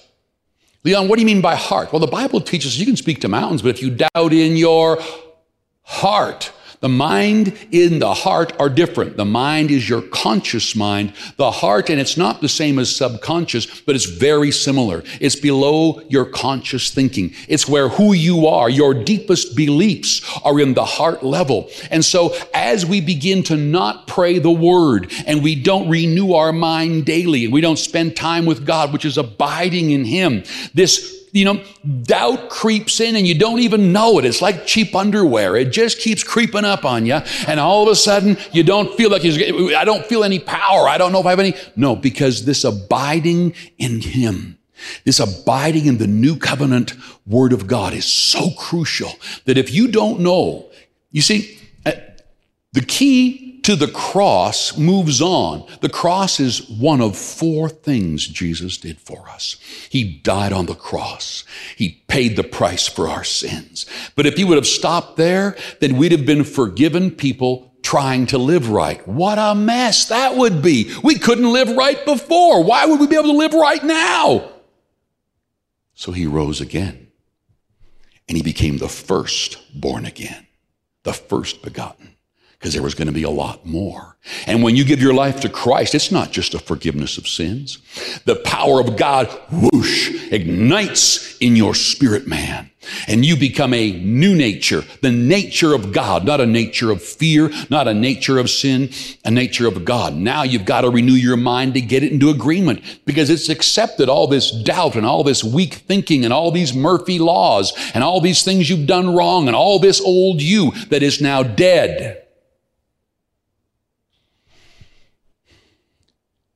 Leon, 0.84 1.08
what 1.08 1.16
do 1.16 1.22
you 1.22 1.26
mean 1.26 1.42
by 1.42 1.56
heart? 1.56 1.92
Well, 1.92 2.00
the 2.00 2.06
Bible 2.06 2.40
teaches 2.40 2.78
you 2.78 2.86
can 2.86 2.96
speak 2.96 3.20
to 3.22 3.28
mountains, 3.28 3.62
but 3.62 3.70
if 3.70 3.82
you 3.82 3.90
doubt 3.90 4.32
in 4.32 4.56
your 4.56 4.98
heart, 5.82 6.52
the 6.80 6.88
mind 6.88 7.56
and 7.72 8.00
the 8.00 8.14
heart 8.14 8.52
are 8.60 8.68
different. 8.68 9.16
The 9.16 9.24
mind 9.24 9.70
is 9.70 9.88
your 9.88 10.02
conscious 10.02 10.76
mind. 10.76 11.12
The 11.36 11.50
heart, 11.50 11.90
and 11.90 12.00
it's 12.00 12.16
not 12.16 12.40
the 12.40 12.48
same 12.48 12.78
as 12.78 12.94
subconscious, 12.94 13.80
but 13.80 13.96
it's 13.96 14.04
very 14.04 14.52
similar. 14.52 15.02
It's 15.20 15.34
below 15.34 16.00
your 16.08 16.24
conscious 16.24 16.90
thinking. 16.90 17.34
It's 17.48 17.68
where 17.68 17.88
who 17.88 18.12
you 18.12 18.46
are, 18.46 18.70
your 18.70 18.94
deepest 18.94 19.56
beliefs 19.56 20.22
are 20.44 20.60
in 20.60 20.74
the 20.74 20.84
heart 20.84 21.24
level. 21.24 21.68
And 21.90 22.04
so 22.04 22.36
as 22.54 22.86
we 22.86 23.00
begin 23.00 23.42
to 23.44 23.56
not 23.56 24.06
pray 24.06 24.38
the 24.38 24.50
word 24.50 25.12
and 25.26 25.42
we 25.42 25.54
don't 25.56 25.88
renew 25.88 26.34
our 26.34 26.52
mind 26.52 27.06
daily 27.06 27.44
and 27.44 27.52
we 27.52 27.60
don't 27.60 27.78
spend 27.78 28.16
time 28.16 28.46
with 28.46 28.64
God, 28.64 28.92
which 28.92 29.04
is 29.04 29.18
abiding 29.18 29.90
in 29.90 30.04
Him, 30.04 30.44
this 30.74 31.17
you 31.38 31.44
know, 31.44 31.62
doubt 32.02 32.50
creeps 32.50 33.00
in 33.00 33.16
and 33.16 33.26
you 33.26 33.38
don't 33.38 33.60
even 33.60 33.92
know 33.92 34.18
it. 34.18 34.24
It's 34.24 34.42
like 34.42 34.66
cheap 34.66 34.94
underwear. 34.94 35.56
It 35.56 35.70
just 35.70 36.00
keeps 36.00 36.24
creeping 36.24 36.64
up 36.64 36.84
on 36.84 37.06
you. 37.06 37.20
And 37.46 37.60
all 37.60 37.84
of 37.84 37.88
a 37.88 37.94
sudden, 37.94 38.36
you 38.52 38.64
don't 38.64 38.94
feel 38.96 39.10
like 39.10 39.24
I 39.24 39.84
don't 39.84 40.04
feel 40.04 40.24
any 40.24 40.38
power. 40.38 40.88
I 40.88 40.98
don't 40.98 41.12
know 41.12 41.20
if 41.20 41.26
I 41.26 41.30
have 41.30 41.38
any. 41.38 41.54
No, 41.76 41.94
because 41.96 42.44
this 42.44 42.64
abiding 42.64 43.54
in 43.78 44.00
Him, 44.00 44.58
this 45.04 45.20
abiding 45.20 45.86
in 45.86 45.98
the 45.98 46.06
new 46.06 46.36
covenant 46.36 46.94
word 47.26 47.52
of 47.52 47.66
God 47.66 47.92
is 47.94 48.04
so 48.04 48.50
crucial 48.58 49.12
that 49.44 49.56
if 49.56 49.72
you 49.72 49.88
don't 49.88 50.20
know, 50.20 50.68
you 51.10 51.22
see, 51.22 51.58
uh, 51.86 51.92
the 52.72 52.82
key 52.82 53.47
to 53.68 53.76
the 53.76 53.86
cross 53.86 54.78
moves 54.78 55.20
on. 55.20 55.62
The 55.82 55.90
cross 55.90 56.40
is 56.40 56.66
one 56.70 57.02
of 57.02 57.18
four 57.18 57.68
things 57.68 58.26
Jesus 58.26 58.78
did 58.78 58.98
for 58.98 59.28
us. 59.28 59.56
He 59.90 60.04
died 60.04 60.54
on 60.54 60.64
the 60.64 60.74
cross. 60.74 61.44
He 61.76 62.02
paid 62.08 62.36
the 62.36 62.44
price 62.44 62.88
for 62.88 63.08
our 63.08 63.24
sins. 63.24 63.84
But 64.16 64.24
if 64.24 64.38
he 64.38 64.44
would 64.44 64.56
have 64.56 64.66
stopped 64.66 65.18
there, 65.18 65.54
then 65.80 65.98
we'd 65.98 66.12
have 66.12 66.24
been 66.24 66.44
forgiven 66.44 67.10
people 67.10 67.74
trying 67.82 68.24
to 68.28 68.38
live 68.38 68.70
right. 68.70 69.06
What 69.06 69.36
a 69.36 69.54
mess 69.54 70.06
that 70.06 70.34
would 70.34 70.62
be. 70.62 70.90
We 71.04 71.18
couldn't 71.18 71.52
live 71.52 71.68
right 71.76 72.02
before. 72.06 72.64
Why 72.64 72.86
would 72.86 72.98
we 72.98 73.06
be 73.06 73.16
able 73.16 73.32
to 73.32 73.36
live 73.36 73.52
right 73.52 73.84
now? 73.84 74.50
So 75.92 76.12
he 76.12 76.26
rose 76.26 76.62
again 76.62 77.08
and 78.28 78.38
he 78.38 78.42
became 78.42 78.78
the 78.78 78.88
first 78.88 79.58
born 79.78 80.06
again, 80.06 80.46
the 81.02 81.12
first 81.12 81.60
begotten 81.60 82.14
because 82.58 82.74
there 82.74 82.82
was 82.82 82.94
going 82.94 83.06
to 83.06 83.14
be 83.14 83.22
a 83.22 83.30
lot 83.30 83.64
more. 83.64 84.16
And 84.46 84.64
when 84.64 84.74
you 84.74 84.84
give 84.84 85.00
your 85.00 85.14
life 85.14 85.40
to 85.40 85.48
Christ, 85.48 85.94
it's 85.94 86.10
not 86.10 86.32
just 86.32 86.54
a 86.54 86.58
forgiveness 86.58 87.16
of 87.16 87.28
sins. 87.28 87.78
The 88.24 88.34
power 88.34 88.80
of 88.80 88.96
God, 88.96 89.28
whoosh, 89.50 90.32
ignites 90.32 91.38
in 91.38 91.54
your 91.54 91.74
spirit 91.74 92.26
man. 92.26 92.70
And 93.06 93.24
you 93.24 93.36
become 93.36 93.74
a 93.74 93.92
new 93.92 94.34
nature, 94.34 94.82
the 95.02 95.12
nature 95.12 95.74
of 95.74 95.92
God, 95.92 96.24
not 96.24 96.40
a 96.40 96.46
nature 96.46 96.90
of 96.90 97.02
fear, 97.02 97.50
not 97.70 97.86
a 97.86 97.94
nature 97.94 98.38
of 98.38 98.50
sin, 98.50 98.90
a 99.24 99.30
nature 99.30 99.68
of 99.68 99.84
God. 99.84 100.14
Now 100.14 100.42
you've 100.42 100.64
got 100.64 100.80
to 100.80 100.90
renew 100.90 101.12
your 101.12 101.36
mind 101.36 101.74
to 101.74 101.80
get 101.80 102.02
it 102.02 102.12
into 102.12 102.30
agreement 102.30 102.82
because 103.04 103.30
it's 103.30 103.50
accepted 103.50 104.08
all 104.08 104.26
this 104.26 104.50
doubt 104.50 104.96
and 104.96 105.04
all 105.04 105.22
this 105.22 105.44
weak 105.44 105.74
thinking 105.74 106.24
and 106.24 106.32
all 106.32 106.50
these 106.50 106.74
Murphy 106.74 107.18
laws 107.18 107.72
and 107.94 108.02
all 108.02 108.20
these 108.20 108.42
things 108.42 108.70
you've 108.70 108.86
done 108.86 109.14
wrong 109.14 109.46
and 109.46 109.54
all 109.54 109.78
this 109.78 110.00
old 110.00 110.40
you 110.40 110.72
that 110.88 111.02
is 111.02 111.20
now 111.20 111.42
dead. 111.42 112.24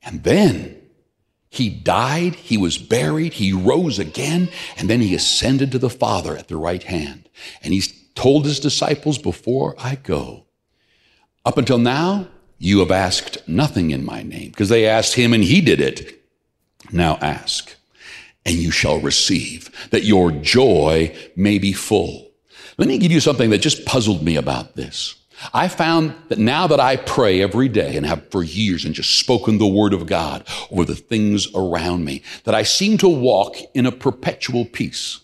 And 0.05 0.23
then 0.23 0.81
he 1.49 1.69
died, 1.69 2.35
he 2.35 2.57
was 2.57 2.77
buried, 2.77 3.33
he 3.33 3.53
rose 3.53 3.99
again, 3.99 4.49
and 4.75 4.89
then 4.89 5.01
he 5.01 5.13
ascended 5.13 5.71
to 5.71 5.79
the 5.79 5.89
Father 5.89 6.35
at 6.35 6.47
the 6.47 6.57
right 6.57 6.81
hand. 6.81 7.29
And 7.61 7.73
he's 7.73 7.93
told 8.15 8.45
his 8.45 8.59
disciples, 8.59 9.17
Before 9.17 9.75
I 9.77 9.95
go, 9.95 10.45
up 11.45 11.57
until 11.57 11.77
now, 11.77 12.27
you 12.57 12.79
have 12.79 12.91
asked 12.91 13.47
nothing 13.47 13.91
in 13.91 14.05
my 14.05 14.23
name, 14.23 14.49
because 14.49 14.69
they 14.69 14.87
asked 14.87 15.15
him 15.15 15.33
and 15.33 15.43
he 15.43 15.61
did 15.61 15.79
it. 15.79 16.23
Now 16.91 17.17
ask, 17.21 17.75
and 18.45 18.55
you 18.55 18.71
shall 18.71 18.99
receive, 18.99 19.69
that 19.91 20.05
your 20.05 20.31
joy 20.31 21.15
may 21.35 21.59
be 21.59 21.73
full. 21.73 22.31
Let 22.77 22.87
me 22.87 22.97
give 22.97 23.11
you 23.11 23.19
something 23.19 23.51
that 23.51 23.59
just 23.59 23.85
puzzled 23.85 24.23
me 24.23 24.35
about 24.37 24.75
this. 24.75 25.15
I 25.53 25.67
found 25.67 26.15
that 26.29 26.37
now 26.37 26.67
that 26.67 26.79
I 26.79 26.95
pray 26.95 27.41
every 27.41 27.67
day 27.67 27.97
and 27.97 28.05
have 28.05 28.29
for 28.29 28.43
years 28.43 28.85
and 28.85 28.93
just 28.93 29.19
spoken 29.19 29.57
the 29.57 29.67
word 29.67 29.93
of 29.93 30.05
God 30.05 30.47
over 30.71 30.85
the 30.85 30.95
things 30.95 31.47
around 31.55 32.05
me, 32.05 32.21
that 32.43 32.55
I 32.55 32.63
seem 32.63 32.97
to 32.99 33.09
walk 33.09 33.55
in 33.73 33.85
a 33.85 33.91
perpetual 33.91 34.65
peace. 34.65 35.19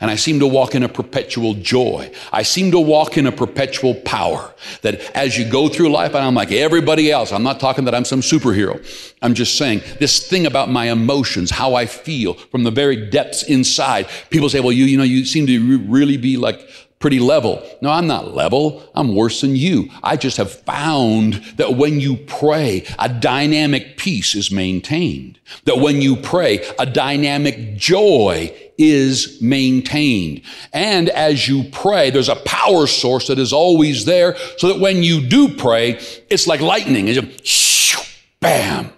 And 0.00 0.10
I 0.10 0.14
seem 0.14 0.38
to 0.38 0.46
walk 0.46 0.74
in 0.74 0.82
a 0.82 0.88
perpetual 0.88 1.54
joy. 1.54 2.12
I 2.32 2.42
seem 2.42 2.70
to 2.70 2.78
walk 2.78 3.18
in 3.18 3.26
a 3.26 3.32
perpetual 3.32 3.94
power 3.94 4.54
that 4.82 5.00
as 5.16 5.36
you 5.36 5.50
go 5.50 5.68
through 5.68 5.90
life, 5.90 6.14
and 6.14 6.24
I'm 6.24 6.34
like 6.34 6.52
everybody 6.52 7.10
else, 7.10 7.32
I'm 7.32 7.42
not 7.42 7.58
talking 7.58 7.84
that 7.86 7.94
I'm 7.94 8.04
some 8.04 8.20
superhero. 8.20 8.80
I'm 9.20 9.34
just 9.34 9.58
saying 9.58 9.82
this 9.98 10.28
thing 10.28 10.46
about 10.46 10.70
my 10.70 10.90
emotions, 10.90 11.50
how 11.50 11.74
I 11.74 11.86
feel 11.86 12.34
from 12.34 12.62
the 12.62 12.70
very 12.70 13.10
depths 13.10 13.42
inside. 13.42 14.06
People 14.30 14.48
say, 14.48 14.60
well, 14.60 14.72
you, 14.72 14.84
you 14.84 14.96
know, 14.96 15.02
you 15.02 15.24
seem 15.24 15.46
to 15.48 15.78
really 15.80 16.16
be 16.16 16.36
like 16.36 16.68
pretty 17.00 17.18
level. 17.18 17.66
No, 17.80 17.90
I'm 17.90 18.06
not 18.06 18.34
level. 18.34 18.88
I'm 18.94 19.14
worse 19.14 19.40
than 19.40 19.56
you. 19.56 19.88
I 20.02 20.16
just 20.16 20.36
have 20.36 20.52
found 20.52 21.34
that 21.56 21.74
when 21.76 21.98
you 21.98 22.16
pray, 22.16 22.86
a 22.98 23.08
dynamic 23.08 23.96
peace 23.96 24.34
is 24.34 24.52
maintained. 24.52 25.40
That 25.64 25.78
when 25.78 26.02
you 26.02 26.14
pray, 26.14 26.62
a 26.78 26.84
dynamic 26.84 27.76
joy 27.76 28.54
is 28.76 29.40
maintained. 29.40 30.42
And 30.74 31.08
as 31.08 31.48
you 31.48 31.64
pray, 31.70 32.10
there's 32.10 32.28
a 32.28 32.36
power 32.36 32.86
source 32.86 33.28
that 33.28 33.38
is 33.38 33.52
always 33.52 34.04
there 34.04 34.36
so 34.58 34.68
that 34.68 34.80
when 34.80 35.02
you 35.02 35.26
do 35.26 35.56
pray, 35.56 35.98
it's 36.28 36.46
like 36.46 36.60
lightning. 36.60 37.08
It's 37.08 37.16
just, 37.16 38.18
bam. 38.40 38.92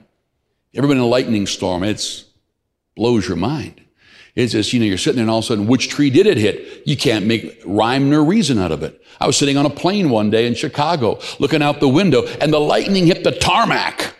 Ever 0.74 0.88
been 0.88 0.96
in 0.96 1.02
a 1.02 1.06
lightning 1.06 1.46
storm? 1.46 1.84
It's 1.84 2.24
blows 2.96 3.28
your 3.28 3.36
mind. 3.36 3.81
It's 4.34 4.52
just, 4.52 4.72
you 4.72 4.80
know, 4.80 4.86
you're 4.86 4.96
sitting 4.96 5.16
there 5.16 5.24
and 5.24 5.30
all 5.30 5.38
of 5.38 5.44
a 5.44 5.48
sudden, 5.48 5.66
which 5.66 5.88
tree 5.88 6.08
did 6.08 6.26
it 6.26 6.38
hit? 6.38 6.86
You 6.86 6.96
can't 6.96 7.26
make 7.26 7.62
rhyme 7.66 8.08
nor 8.08 8.24
reason 8.24 8.58
out 8.58 8.72
of 8.72 8.82
it. 8.82 9.02
I 9.20 9.26
was 9.26 9.36
sitting 9.36 9.58
on 9.58 9.66
a 9.66 9.70
plane 9.70 10.08
one 10.08 10.30
day 10.30 10.46
in 10.46 10.54
Chicago, 10.54 11.18
looking 11.38 11.62
out 11.62 11.80
the 11.80 11.88
window, 11.88 12.26
and 12.40 12.52
the 12.52 12.58
lightning 12.58 13.06
hit 13.06 13.24
the 13.24 13.32
tarmac 13.32 14.14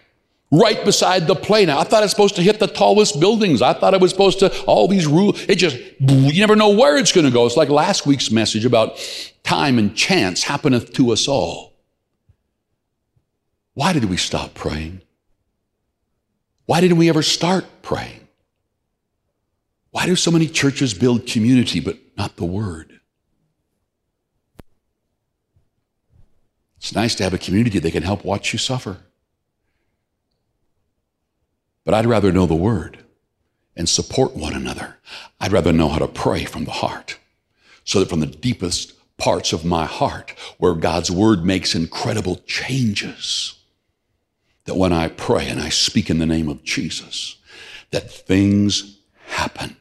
right 0.51 0.85
beside 0.85 1.27
the 1.27 1.35
plane. 1.35 1.71
I 1.71 1.83
thought 1.83 2.03
it 2.03 2.05
was 2.05 2.11
supposed 2.11 2.37
to 2.37 2.43
hit 2.43 2.61
the 2.61 2.67
tallest 2.67 3.19
buildings. 3.19 3.63
I 3.63 3.73
thought 3.73 3.95
it 3.95 4.03
was 4.03 4.11
supposed 4.11 4.39
to, 4.41 4.63
all 4.65 4.87
these 4.87 5.07
rules. 5.07 5.41
It 5.49 5.57
just, 5.57 5.79
you 5.99 6.41
never 6.41 6.57
know 6.57 6.69
where 6.69 6.99
it's 6.99 7.11
going 7.11 7.25
to 7.25 7.33
go. 7.33 7.47
It's 7.47 7.57
like 7.57 7.71
last 7.71 8.07
week's 8.07 8.31
message 8.31 8.67
about 8.67 8.99
time 9.43 9.79
and 9.79 9.97
chance 9.97 10.45
happeneth 10.45 10.93
to 10.93 11.11
us 11.11 11.27
all. 11.27 11.73
Why 13.73 13.95
did 13.95 14.05
we 14.05 14.19
stop 14.19 14.53
praying? 14.53 15.01
Why 16.67 16.83
didn't 16.83 16.99
we 16.99 17.09
ever 17.09 17.23
start 17.23 17.65
praying? 17.81 18.22
Why 19.93 20.07
do 20.07 20.17
so 20.17 20.31
many 20.31 20.49
churches 20.49 20.95
build 20.95 21.27
community 21.27 21.79
but 21.79 21.99
not 22.17 22.37
the 22.37 22.45
word? 22.45 22.99
It's 26.79 26.95
nice 26.95 27.15
to 27.17 27.23
have 27.23 27.35
a 27.35 27.39
community 27.39 27.79
that 27.79 27.93
can 27.93 28.03
help 28.03 28.25
watch 28.25 28.53
you 28.53 28.59
suffer. 28.59 28.97
But 31.85 31.95
I'd 31.95 32.07
rather 32.07 32.33
know 32.33 32.47
the 32.47 32.55
word 32.55 32.99
and 33.77 33.89
support 33.89 34.35
one 34.35 34.55
another. 34.55 34.97
I'd 35.41 35.53
rather 35.53 35.73
know 35.73 35.89
how 35.89 35.99
to 35.99 36.09
pray 36.09 36.45
from 36.45 36.65
the 36.65 36.73
heart 36.73 37.19
so 37.85 38.01
that 38.01 38.09
from 38.09 38.21
the 38.21 38.27
deepest 38.27 38.95
parts 39.19 39.53
of 39.53 39.65
my 39.65 39.85
heart, 39.85 40.35
where 40.59 40.75
God's 40.75 41.11
word 41.11 41.45
makes 41.45 41.75
incredible 41.75 42.37
changes, 42.47 43.59
that 44.65 44.77
when 44.77 44.93
I 44.93 45.09
pray 45.09 45.49
and 45.49 45.61
I 45.61 45.69
speak 45.69 46.09
in 46.09 46.19
the 46.19 46.27
name 46.27 46.49
of 46.49 46.65
Jesus, 46.65 47.37
that 47.91 48.11
things 48.11 48.99
happen. 49.27 49.77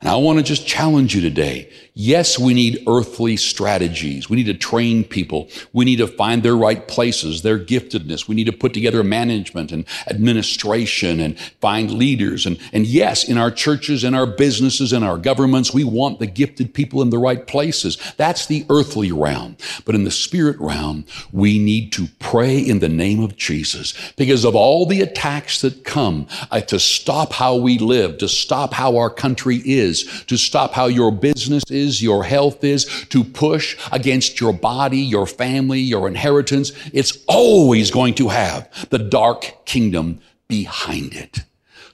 And 0.00 0.08
I 0.08 0.14
want 0.14 0.38
to 0.38 0.44
just 0.44 0.64
challenge 0.64 1.12
you 1.12 1.20
today. 1.20 1.68
Yes, 1.92 2.38
we 2.38 2.54
need 2.54 2.84
earthly 2.86 3.36
strategies. 3.36 4.30
We 4.30 4.36
need 4.36 4.46
to 4.46 4.54
train 4.54 5.02
people. 5.02 5.48
We 5.72 5.84
need 5.84 5.96
to 5.96 6.06
find 6.06 6.44
their 6.44 6.56
right 6.56 6.86
places, 6.86 7.42
their 7.42 7.58
giftedness. 7.58 8.28
We 8.28 8.36
need 8.36 8.44
to 8.44 8.52
put 8.52 8.72
together 8.72 9.02
management 9.02 9.72
and 9.72 9.84
administration 10.06 11.18
and 11.18 11.36
find 11.60 11.90
leaders. 11.90 12.46
And, 12.46 12.60
and 12.72 12.86
yes, 12.86 13.28
in 13.28 13.38
our 13.38 13.50
churches, 13.50 14.04
in 14.04 14.14
our 14.14 14.28
businesses, 14.28 14.92
in 14.92 15.02
our 15.02 15.18
governments, 15.18 15.74
we 15.74 15.82
want 15.82 16.20
the 16.20 16.28
gifted 16.28 16.72
people 16.72 17.02
in 17.02 17.10
the 17.10 17.18
right 17.18 17.44
places. 17.44 17.98
That's 18.16 18.46
the 18.46 18.64
earthly 18.70 19.10
realm. 19.10 19.56
But 19.84 19.96
in 19.96 20.04
the 20.04 20.12
spirit 20.12 20.60
realm, 20.60 21.06
we 21.32 21.58
need 21.58 21.90
to 21.94 22.06
pray 22.20 22.56
in 22.60 22.78
the 22.78 22.88
name 22.88 23.24
of 23.24 23.36
Jesus 23.36 23.94
because 24.12 24.44
of 24.44 24.54
all 24.54 24.86
the 24.86 25.00
attacks 25.00 25.60
that 25.62 25.82
come 25.82 26.28
uh, 26.52 26.60
to 26.60 26.78
stop 26.78 27.32
how 27.32 27.56
we 27.56 27.78
live, 27.78 28.18
to 28.18 28.28
stop 28.28 28.72
how 28.72 28.96
our 28.96 29.10
country 29.10 29.56
is 29.64 29.87
is, 29.88 30.24
to 30.26 30.36
stop 30.36 30.72
how 30.72 30.86
your 30.86 31.10
business 31.10 31.64
is, 31.70 32.02
your 32.02 32.22
health 32.22 32.62
is, 32.62 32.84
to 33.06 33.24
push 33.24 33.76
against 33.90 34.40
your 34.40 34.52
body, 34.52 34.98
your 34.98 35.26
family, 35.26 35.80
your 35.80 36.06
inheritance. 36.06 36.72
It's 36.92 37.24
always 37.26 37.90
going 37.90 38.14
to 38.14 38.28
have 38.28 38.68
the 38.90 38.98
dark 38.98 39.64
kingdom 39.64 40.20
behind 40.46 41.14
it. 41.14 41.40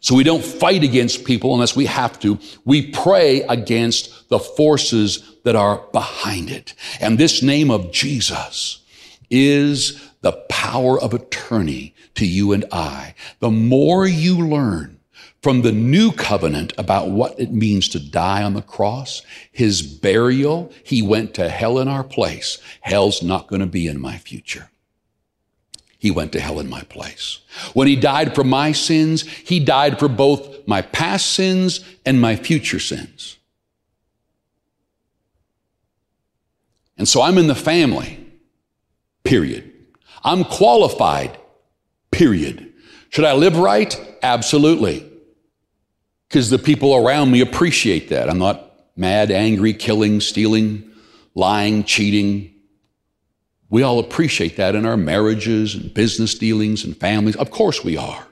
So 0.01 0.15
we 0.15 0.25
don't 0.25 0.45
fight 0.45 0.85
against 0.85 1.25
people 1.25 1.55
unless 1.55 1.75
we 1.75 1.87
have 1.87 2.21
to. 2.21 2.39
We 2.67 2.91
pray 2.91 3.41
against 3.43 4.29
the 4.29 4.39
forces 4.39 5.35
that 5.45 5.57
are 5.57 5.83
behind 5.93 6.51
it. 6.51 6.75
And 7.01 7.17
this 7.17 7.43
name 7.43 7.71
of 7.71 7.91
Jesus 7.91 8.83
is 9.31 10.11
the 10.21 10.33
power 10.51 11.01
of 11.01 11.15
attorney 11.15 11.95
to 12.17 12.27
you 12.27 12.53
and 12.53 12.65
I. 12.71 13.15
The 13.41 13.51
more 13.51 14.07
you 14.07 14.47
learn 14.47 14.94
from 15.45 15.61
the 15.61 15.73
new 15.73 16.11
covenant 16.11 16.73
about 16.79 17.11
what 17.11 17.39
it 17.39 17.53
means 17.53 17.87
to 17.91 18.01
die 18.01 18.43
on 18.43 18.55
the 18.55 18.63
cross, 18.63 19.21
his 19.53 19.83
burial, 19.83 20.73
he 20.83 21.03
went 21.03 21.35
to 21.35 21.51
hell 21.51 21.79
in 21.79 21.87
our 21.87 22.03
place. 22.03 22.57
Hell's 22.81 23.23
not 23.23 23.47
going 23.47 23.61
to 23.61 23.67
be 23.67 23.87
in 23.87 24.01
my 24.01 24.17
future. 24.17 24.71
He 25.99 26.11
went 26.11 26.33
to 26.33 26.41
hell 26.41 26.61
in 26.61 26.71
my 26.71 26.81
place. 26.85 27.41
When 27.75 27.87
he 27.87 27.95
died 27.95 28.35
for 28.35 28.43
my 28.43 28.73
sins, 28.73 29.29
he 29.29 29.61
died 29.61 29.99
for 29.99 30.09
both 30.09 30.67
my 30.67 30.81
past 30.81 31.35
sins 31.35 31.85
and 32.07 32.19
my 32.19 32.37
future 32.37 32.81
sins. 32.81 33.37
And 36.97 37.07
so 37.07 37.21
I'm 37.21 37.37
in 37.37 37.49
the 37.49 37.55
family, 37.55 38.19
period. 39.25 39.71
I'm 40.23 40.45
qualified, 40.45 41.37
period. 42.11 42.73
Should 43.11 43.27
I 43.27 43.35
live 43.35 43.59
right? 43.59 43.95
Absolutely 44.23 45.11
because 46.35 46.51
the 46.51 46.59
people 46.59 46.97
around 46.97 47.31
me 47.31 47.41
appreciate 47.41 48.09
that. 48.09 48.29
I'm 48.29 48.41
not 48.41 48.69
mad, 48.97 49.31
angry, 49.31 49.73
killing, 49.73 50.21
stealing, 50.21 50.91
lying, 51.37 51.85
cheating. 51.85 52.53
We 53.71 53.85
all 53.85 54.01
appreciate 54.01 54.57
that 54.57 54.75
in 54.75 54.85
our 54.85 54.97
marriages 54.97 55.77
and 55.77 55.95
business 55.95 56.35
dealings 56.35 56.83
and 56.83 56.97
families. 56.97 57.37
Of 57.37 57.53
course 57.53 57.85
we 57.85 57.97
are. 57.97 58.27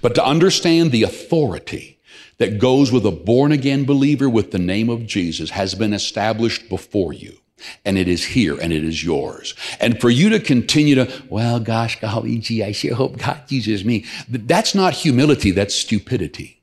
But 0.00 0.14
to 0.14 0.24
understand 0.24 0.92
the 0.92 1.02
authority 1.02 2.00
that 2.38 2.58
goes 2.58 2.90
with 2.90 3.04
a 3.04 3.10
born 3.10 3.52
again 3.52 3.84
believer 3.84 4.30
with 4.30 4.50
the 4.50 4.58
name 4.58 4.88
of 4.88 5.06
Jesus 5.06 5.50
has 5.50 5.74
been 5.74 5.92
established 5.92 6.70
before 6.70 7.12
you. 7.12 7.36
And 7.84 7.98
it 7.98 8.08
is 8.08 8.24
here 8.24 8.58
and 8.58 8.72
it 8.72 8.82
is 8.82 9.04
yours. 9.04 9.54
And 9.78 10.00
for 10.00 10.08
you 10.08 10.30
to 10.30 10.40
continue 10.40 10.94
to, 10.94 11.22
well, 11.28 11.60
gosh, 11.60 12.00
golly 12.00 12.38
gee, 12.38 12.64
I 12.64 12.72
sure 12.72 12.94
hope 12.94 13.18
God 13.18 13.42
uses 13.48 13.84
me. 13.84 14.06
That's 14.26 14.74
not 14.74 14.94
humility, 14.94 15.50
that's 15.50 15.74
stupidity. 15.74 16.61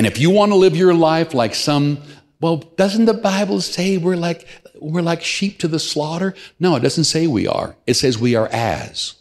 And 0.00 0.06
if 0.06 0.18
you 0.18 0.30
want 0.30 0.50
to 0.50 0.56
live 0.56 0.74
your 0.74 0.94
life 0.94 1.34
like 1.34 1.54
some, 1.54 1.98
well, 2.40 2.56
doesn't 2.56 3.04
the 3.04 3.12
Bible 3.12 3.60
say 3.60 3.98
we're 3.98 4.16
like, 4.16 4.48
we're 4.76 5.02
like 5.02 5.22
sheep 5.22 5.58
to 5.58 5.68
the 5.68 5.78
slaughter? 5.78 6.34
No, 6.58 6.74
it 6.74 6.80
doesn't 6.80 7.04
say 7.04 7.26
we 7.26 7.46
are. 7.46 7.76
It 7.86 7.92
says 7.92 8.16
we 8.16 8.34
are 8.34 8.48
as. 8.50 9.12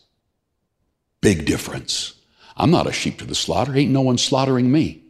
Big 1.20 1.46
difference. 1.46 2.14
I'm 2.56 2.72
not 2.72 2.88
a 2.88 2.94
sheep 2.94 3.20
to 3.20 3.26
the 3.26 3.36
slaughter. 3.36 3.76
Ain't 3.76 3.92
no 3.92 4.00
one 4.00 4.18
slaughtering 4.18 4.72
me. 4.72 5.04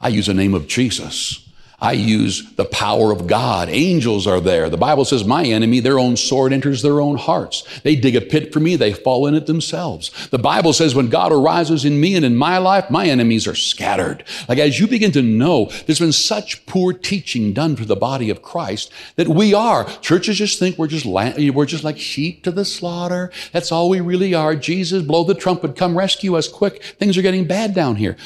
I 0.00 0.08
use 0.08 0.26
the 0.26 0.34
name 0.34 0.54
of 0.54 0.66
Jesus. 0.66 1.48
I 1.80 1.92
use 1.92 2.52
the 2.56 2.66
power 2.66 3.10
of 3.10 3.26
God. 3.26 3.68
Angels 3.70 4.26
are 4.26 4.40
there. 4.40 4.68
The 4.68 4.76
Bible 4.76 5.04
says, 5.06 5.24
my 5.24 5.44
enemy, 5.44 5.80
their 5.80 5.98
own 5.98 6.16
sword 6.16 6.52
enters 6.52 6.82
their 6.82 7.00
own 7.00 7.16
hearts. 7.16 7.80
They 7.80 7.96
dig 7.96 8.14
a 8.16 8.20
pit 8.20 8.52
for 8.52 8.60
me. 8.60 8.76
They 8.76 8.92
fall 8.92 9.26
in 9.26 9.34
it 9.34 9.46
themselves. 9.46 10.28
The 10.28 10.38
Bible 10.38 10.74
says, 10.74 10.94
when 10.94 11.08
God 11.08 11.32
arises 11.32 11.84
in 11.86 11.98
me 11.98 12.16
and 12.16 12.24
in 12.24 12.36
my 12.36 12.58
life, 12.58 12.90
my 12.90 13.06
enemies 13.06 13.46
are 13.46 13.54
scattered. 13.54 14.24
Like 14.48 14.58
as 14.58 14.78
you 14.78 14.86
begin 14.86 15.12
to 15.12 15.22
know, 15.22 15.70
there's 15.86 15.98
been 15.98 16.12
such 16.12 16.66
poor 16.66 16.92
teaching 16.92 17.54
done 17.54 17.76
for 17.76 17.86
the 17.86 17.96
body 17.96 18.28
of 18.28 18.42
Christ 18.42 18.92
that 19.16 19.28
we 19.28 19.54
are. 19.54 19.88
Churches 20.00 20.36
just 20.36 20.58
think 20.58 20.76
we're 20.76 20.86
just, 20.86 21.06
we're 21.06 21.66
just 21.66 21.84
like 21.84 21.98
sheep 21.98 22.44
to 22.44 22.50
the 22.50 22.64
slaughter. 22.64 23.32
That's 23.52 23.72
all 23.72 23.88
we 23.88 24.00
really 24.00 24.34
are. 24.34 24.54
Jesus, 24.54 25.02
blow 25.02 25.24
the 25.24 25.34
trumpet, 25.34 25.76
come 25.76 25.96
rescue 25.96 26.36
us 26.36 26.46
quick. 26.46 26.82
Things 26.82 27.16
are 27.16 27.22
getting 27.22 27.46
bad 27.46 27.74
down 27.74 27.96
here. 27.96 28.16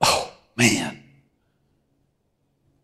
Oh, 0.00 0.32
man 0.56 0.97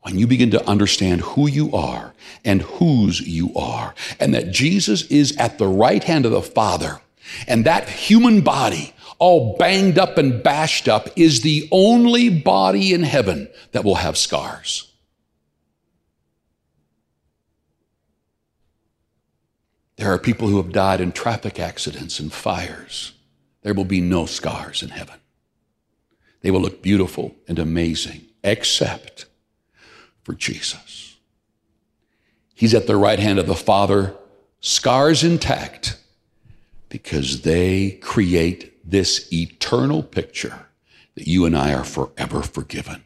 when 0.05 0.19
you 0.19 0.27
begin 0.27 0.51
to 0.51 0.69
understand 0.69 1.23
who 1.23 1.49
you 1.49 1.73
are 1.73 2.13
and 2.45 2.61
whose 2.61 3.27
you 3.27 3.51
are, 3.57 3.95
and 4.21 4.35
that 4.35 4.51
Jesus 4.51 5.03
is 5.07 5.35
at 5.39 5.57
the 5.57 5.67
right 5.67 6.05
hand 6.05 6.27
of 6.27 6.33
the 6.33 6.43
Father, 6.43 7.01
and 7.49 7.65
that 7.65 7.89
human 7.89 8.43
body, 8.43 8.93
all 9.19 9.57
banged 9.57 9.99
up 9.99 10.19
and 10.19 10.43
bashed 10.43 10.89
up, 10.89 11.09
is 11.17 11.41
the 11.41 11.67
only 11.73 12.29
body 12.29 12.93
in 12.93 13.03
heaven 13.03 13.49
that 13.73 13.83
will 13.83 13.95
have 13.95 14.19
scars. 14.19 14.93
There 19.97 20.13
are 20.13 20.19
people 20.19 20.49
who 20.49 20.59
have 20.59 20.73
died 20.73 21.01
in 21.01 21.13
traffic 21.13 21.59
accidents 21.59 22.21
and 22.21 22.31
fires. 22.31 23.13
There 23.63 23.73
will 23.73 23.87
be 23.87 24.03
no 24.03 24.27
scars 24.27 24.83
in 24.83 24.91
heaven. 24.91 25.19
They 26.43 26.51
will 26.51 26.61
look 26.61 26.83
beautiful 26.83 27.35
and 27.49 27.59
amazing, 27.59 28.27
except 28.43 29.25
for 30.25 30.35
Jesus. 30.35 31.17
He's 32.55 32.75
at 32.75 32.87
the 32.87 32.97
right 32.97 33.19
hand 33.19 33.39
of 33.39 33.47
the 33.47 33.55
Father, 33.55 34.15
scars 34.61 35.23
intact, 35.23 35.99
because 36.89 37.43
they 37.43 37.93
create 38.03 38.73
this 38.89 39.33
eternal 39.33 40.03
picture 40.03 40.67
that 41.15 41.27
you 41.27 41.45
and 41.45 41.57
I 41.57 41.73
are 41.75 41.85
forever 41.85 42.43
forgiven, 42.43 43.05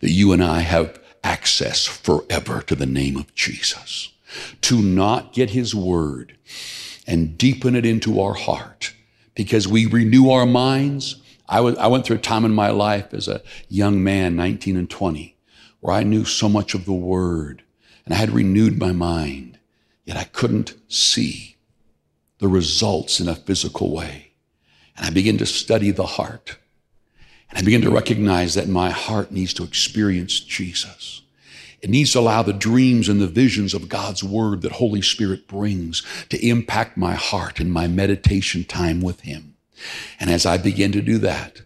that 0.00 0.10
you 0.10 0.32
and 0.32 0.42
I 0.42 0.60
have 0.60 1.00
access 1.22 1.86
forever 1.86 2.60
to 2.62 2.74
the 2.74 2.86
name 2.86 3.16
of 3.16 3.34
Jesus. 3.34 4.12
To 4.62 4.82
not 4.82 5.32
get 5.32 5.50
his 5.50 5.74
word 5.74 6.36
and 7.06 7.38
deepen 7.38 7.74
it 7.74 7.86
into 7.86 8.20
our 8.20 8.34
heart 8.34 8.92
because 9.34 9.68
we 9.68 9.86
renew 9.86 10.30
our 10.30 10.46
minds. 10.46 11.16
I, 11.48 11.58
I 11.58 11.86
went 11.86 12.04
through 12.04 12.16
a 12.16 12.20
time 12.20 12.44
in 12.44 12.54
my 12.54 12.70
life 12.70 13.14
as 13.14 13.28
a 13.28 13.42
young 13.68 14.02
man, 14.02 14.36
19 14.36 14.76
and 14.76 14.90
20, 14.90 15.33
where 15.84 15.94
I 15.94 16.02
knew 16.02 16.24
so 16.24 16.48
much 16.48 16.72
of 16.72 16.86
the 16.86 16.94
Word 16.94 17.62
and 18.06 18.14
I 18.14 18.16
had 18.16 18.30
renewed 18.30 18.78
my 18.78 18.92
mind, 18.92 19.58
yet 20.06 20.16
I 20.16 20.24
couldn't 20.24 20.72
see 20.88 21.56
the 22.38 22.48
results 22.48 23.20
in 23.20 23.28
a 23.28 23.34
physical 23.34 23.94
way. 23.94 24.32
And 24.96 25.04
I 25.04 25.10
began 25.10 25.36
to 25.36 25.44
study 25.44 25.90
the 25.90 26.06
heart. 26.06 26.56
And 27.50 27.58
I 27.58 27.62
began 27.62 27.82
to 27.82 27.90
recognize 27.90 28.54
that 28.54 28.66
my 28.66 28.88
heart 28.88 29.30
needs 29.30 29.52
to 29.54 29.62
experience 29.62 30.40
Jesus. 30.40 31.20
It 31.82 31.90
needs 31.90 32.12
to 32.12 32.20
allow 32.20 32.42
the 32.42 32.54
dreams 32.54 33.10
and 33.10 33.20
the 33.20 33.26
visions 33.26 33.74
of 33.74 33.90
God's 33.90 34.24
Word 34.24 34.62
that 34.62 34.72
Holy 34.72 35.02
Spirit 35.02 35.46
brings 35.46 36.02
to 36.30 36.48
impact 36.48 36.96
my 36.96 37.12
heart 37.12 37.60
and 37.60 37.70
my 37.70 37.88
meditation 37.88 38.64
time 38.64 39.02
with 39.02 39.20
Him. 39.20 39.54
And 40.18 40.30
as 40.30 40.46
I 40.46 40.56
begin 40.56 40.92
to 40.92 41.02
do 41.02 41.18
that, 41.18 41.60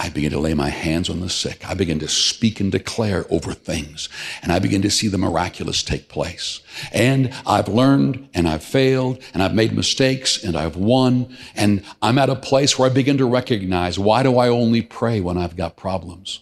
I 0.00 0.10
begin 0.10 0.30
to 0.30 0.38
lay 0.38 0.54
my 0.54 0.68
hands 0.68 1.10
on 1.10 1.20
the 1.20 1.28
sick. 1.28 1.68
I 1.68 1.74
begin 1.74 1.98
to 1.98 2.08
speak 2.08 2.60
and 2.60 2.70
declare 2.70 3.26
over 3.30 3.52
things. 3.52 4.08
And 4.42 4.52
I 4.52 4.60
begin 4.60 4.80
to 4.82 4.90
see 4.90 5.08
the 5.08 5.18
miraculous 5.18 5.82
take 5.82 6.08
place. 6.08 6.60
And 6.92 7.34
I've 7.44 7.66
learned 7.66 8.28
and 8.32 8.48
I've 8.48 8.62
failed 8.62 9.20
and 9.34 9.42
I've 9.42 9.54
made 9.54 9.72
mistakes 9.72 10.42
and 10.42 10.56
I've 10.56 10.76
won. 10.76 11.36
And 11.56 11.82
I'm 12.00 12.18
at 12.18 12.30
a 12.30 12.36
place 12.36 12.78
where 12.78 12.88
I 12.88 12.92
begin 12.92 13.18
to 13.18 13.26
recognize 13.26 13.98
why 13.98 14.22
do 14.22 14.38
I 14.38 14.48
only 14.48 14.82
pray 14.82 15.20
when 15.20 15.36
I've 15.36 15.56
got 15.56 15.76
problems? 15.76 16.40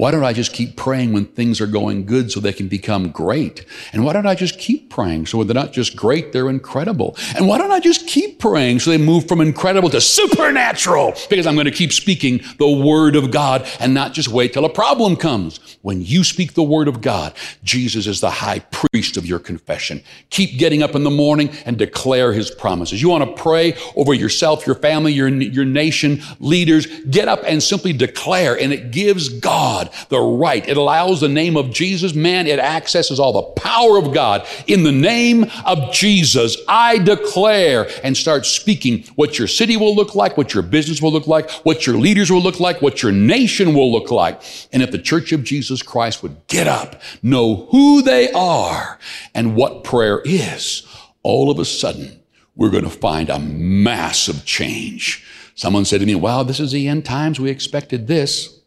Why 0.00 0.10
don't 0.10 0.24
I 0.24 0.32
just 0.32 0.54
keep 0.54 0.76
praying 0.76 1.12
when 1.12 1.26
things 1.26 1.60
are 1.60 1.66
going 1.66 2.06
good 2.06 2.32
so 2.32 2.40
they 2.40 2.54
can 2.54 2.68
become 2.68 3.10
great? 3.10 3.66
And 3.92 4.02
why 4.02 4.14
don't 4.14 4.26
I 4.26 4.34
just 4.34 4.58
keep 4.58 4.88
praying 4.88 5.26
so 5.26 5.44
they're 5.44 5.52
not 5.52 5.74
just 5.74 5.94
great, 5.94 6.32
they're 6.32 6.48
incredible? 6.48 7.18
And 7.36 7.46
why 7.46 7.58
don't 7.58 7.70
I 7.70 7.80
just 7.80 8.08
keep 8.08 8.38
praying 8.38 8.80
so 8.80 8.88
they 8.88 8.96
move 8.96 9.28
from 9.28 9.42
incredible 9.42 9.90
to 9.90 10.00
supernatural? 10.00 11.12
Because 11.28 11.46
I'm 11.46 11.52
going 11.52 11.66
to 11.66 11.70
keep 11.70 11.92
speaking 11.92 12.40
the 12.56 12.70
word 12.70 13.14
of 13.14 13.30
God 13.30 13.68
and 13.78 13.92
not 13.92 14.14
just 14.14 14.28
wait 14.28 14.54
till 14.54 14.64
a 14.64 14.70
problem 14.70 15.16
comes. 15.16 15.60
When 15.82 16.00
you 16.00 16.24
speak 16.24 16.54
the 16.54 16.62
word 16.62 16.88
of 16.88 17.02
God, 17.02 17.34
Jesus 17.62 18.06
is 18.06 18.22
the 18.22 18.30
high 18.30 18.60
priest 18.70 19.18
of 19.18 19.26
your 19.26 19.38
confession. 19.38 20.02
Keep 20.30 20.58
getting 20.58 20.82
up 20.82 20.94
in 20.94 21.04
the 21.04 21.10
morning 21.10 21.50
and 21.66 21.76
declare 21.76 22.32
his 22.32 22.50
promises. 22.50 23.02
You 23.02 23.10
want 23.10 23.36
to 23.36 23.42
pray 23.42 23.76
over 23.96 24.14
yourself, 24.14 24.66
your 24.66 24.76
family, 24.76 25.12
your, 25.12 25.28
your 25.28 25.66
nation, 25.66 26.22
leaders. 26.38 26.86
Get 27.10 27.28
up 27.28 27.40
and 27.44 27.62
simply 27.62 27.92
declare, 27.92 28.58
and 28.58 28.72
it 28.72 28.92
gives 28.92 29.28
God 29.28 29.89
the 30.08 30.20
right. 30.20 30.66
It 30.68 30.76
allows 30.76 31.20
the 31.20 31.28
name 31.28 31.56
of 31.56 31.70
Jesus. 31.70 32.14
Man, 32.14 32.46
it 32.46 32.58
accesses 32.58 33.20
all 33.20 33.32
the 33.32 33.60
power 33.60 33.98
of 33.98 34.12
God. 34.12 34.46
In 34.66 34.82
the 34.82 34.92
name 34.92 35.46
of 35.64 35.92
Jesus, 35.92 36.56
I 36.68 36.98
declare 36.98 37.88
and 38.02 38.16
start 38.16 38.46
speaking 38.46 39.04
what 39.16 39.38
your 39.38 39.48
city 39.48 39.76
will 39.76 39.94
look 39.94 40.14
like, 40.14 40.36
what 40.36 40.54
your 40.54 40.62
business 40.62 41.00
will 41.00 41.12
look 41.12 41.26
like, 41.26 41.50
what 41.64 41.86
your 41.86 41.96
leaders 41.96 42.30
will 42.30 42.42
look 42.42 42.60
like, 42.60 42.82
what 42.82 43.02
your 43.02 43.12
nation 43.12 43.74
will 43.74 43.90
look 43.92 44.10
like. 44.10 44.42
And 44.72 44.82
if 44.82 44.90
the 44.90 44.98
church 44.98 45.32
of 45.32 45.44
Jesus 45.44 45.82
Christ 45.82 46.22
would 46.22 46.46
get 46.46 46.66
up, 46.66 47.00
know 47.22 47.66
who 47.70 48.02
they 48.02 48.30
are 48.32 48.98
and 49.34 49.56
what 49.56 49.84
prayer 49.84 50.20
is, 50.24 50.86
all 51.22 51.50
of 51.50 51.58
a 51.58 51.64
sudden, 51.64 52.20
we're 52.56 52.70
going 52.70 52.84
to 52.84 52.90
find 52.90 53.30
a 53.30 53.38
massive 53.38 54.44
change. 54.44 55.24
Someone 55.54 55.84
said 55.84 56.00
to 56.00 56.06
me, 56.06 56.14
wow, 56.14 56.42
this 56.42 56.60
is 56.60 56.72
the 56.72 56.88
end 56.88 57.04
times. 57.04 57.38
We 57.38 57.50
expected 57.50 58.06
this. 58.06 58.59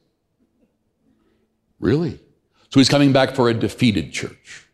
Really? 1.84 2.18
So 2.70 2.80
he's 2.80 2.88
coming 2.88 3.12
back 3.12 3.36
for 3.36 3.50
a 3.50 3.54
defeated 3.54 4.14
church. 4.14 4.66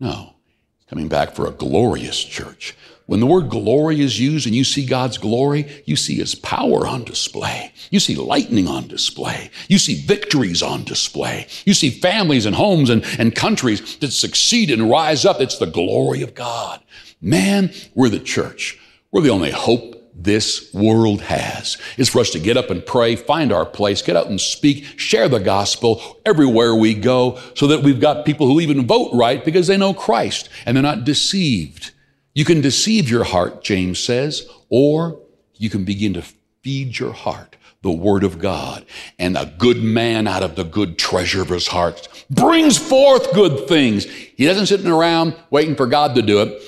No, 0.00 0.34
he's 0.78 0.86
coming 0.88 1.08
back 1.08 1.36
for 1.36 1.46
a 1.46 1.50
glorious 1.50 2.24
church. 2.24 2.74
When 3.04 3.20
the 3.20 3.26
word 3.26 3.50
glory 3.50 4.00
is 4.00 4.18
used 4.18 4.46
and 4.46 4.56
you 4.56 4.64
see 4.64 4.86
God's 4.86 5.18
glory, 5.18 5.70
you 5.84 5.94
see 5.94 6.14
His 6.14 6.34
power 6.34 6.86
on 6.86 7.04
display. 7.04 7.70
You 7.90 8.00
see 8.00 8.14
lightning 8.14 8.66
on 8.66 8.88
display. 8.88 9.50
You 9.68 9.76
see 9.76 10.06
victories 10.06 10.62
on 10.62 10.84
display. 10.84 11.46
You 11.66 11.74
see 11.74 11.90
families 11.90 12.46
and 12.46 12.56
homes 12.56 12.88
and, 12.88 13.04
and 13.18 13.34
countries 13.34 13.98
that 13.98 14.12
succeed 14.12 14.70
and 14.70 14.88
rise 14.88 15.26
up. 15.26 15.42
It's 15.42 15.58
the 15.58 15.66
glory 15.66 16.22
of 16.22 16.34
God. 16.34 16.80
Man, 17.20 17.74
we're 17.94 18.08
the 18.08 18.18
church. 18.18 18.78
We're 19.10 19.22
the 19.22 19.30
only 19.30 19.50
hope 19.50 20.01
this 20.14 20.72
world 20.74 21.22
has 21.22 21.78
It's 21.96 22.10
for 22.10 22.20
us 22.20 22.30
to 22.30 22.38
get 22.38 22.56
up 22.56 22.70
and 22.70 22.84
pray, 22.84 23.16
find 23.16 23.52
our 23.52 23.66
place, 23.66 24.02
get 24.02 24.16
out 24.16 24.28
and 24.28 24.40
speak, 24.40 24.84
share 24.98 25.28
the 25.28 25.40
gospel 25.40 26.20
everywhere 26.24 26.74
we 26.74 26.94
go 26.94 27.38
so 27.54 27.66
that 27.68 27.82
we've 27.82 28.00
got 28.00 28.26
people 28.26 28.46
who 28.46 28.60
even 28.60 28.86
vote 28.86 29.10
right 29.14 29.44
because 29.44 29.66
they 29.66 29.76
know 29.76 29.94
Christ 29.94 30.48
and 30.66 30.76
they're 30.76 30.82
not 30.82 31.04
deceived. 31.04 31.92
You 32.34 32.44
can 32.44 32.60
deceive 32.60 33.08
your 33.10 33.24
heart, 33.24 33.62
James 33.62 33.98
says, 33.98 34.48
or 34.68 35.20
you 35.54 35.70
can 35.70 35.84
begin 35.84 36.14
to 36.14 36.22
feed 36.62 36.98
your 36.98 37.12
heart 37.12 37.56
the 37.82 37.90
word 37.90 38.24
of 38.24 38.38
God. 38.38 38.86
And 39.18 39.36
a 39.36 39.52
good 39.58 39.82
man 39.82 40.26
out 40.26 40.42
of 40.42 40.54
the 40.54 40.64
good 40.64 40.98
treasure 40.98 41.42
of 41.42 41.48
his 41.48 41.66
heart 41.66 42.08
brings 42.30 42.78
forth 42.78 43.32
good 43.34 43.68
things. 43.68 44.04
He 44.04 44.46
doesn't 44.46 44.66
sit 44.66 44.86
around 44.86 45.36
waiting 45.50 45.74
for 45.74 45.86
God 45.86 46.14
to 46.14 46.22
do 46.22 46.40
it. 46.42 46.62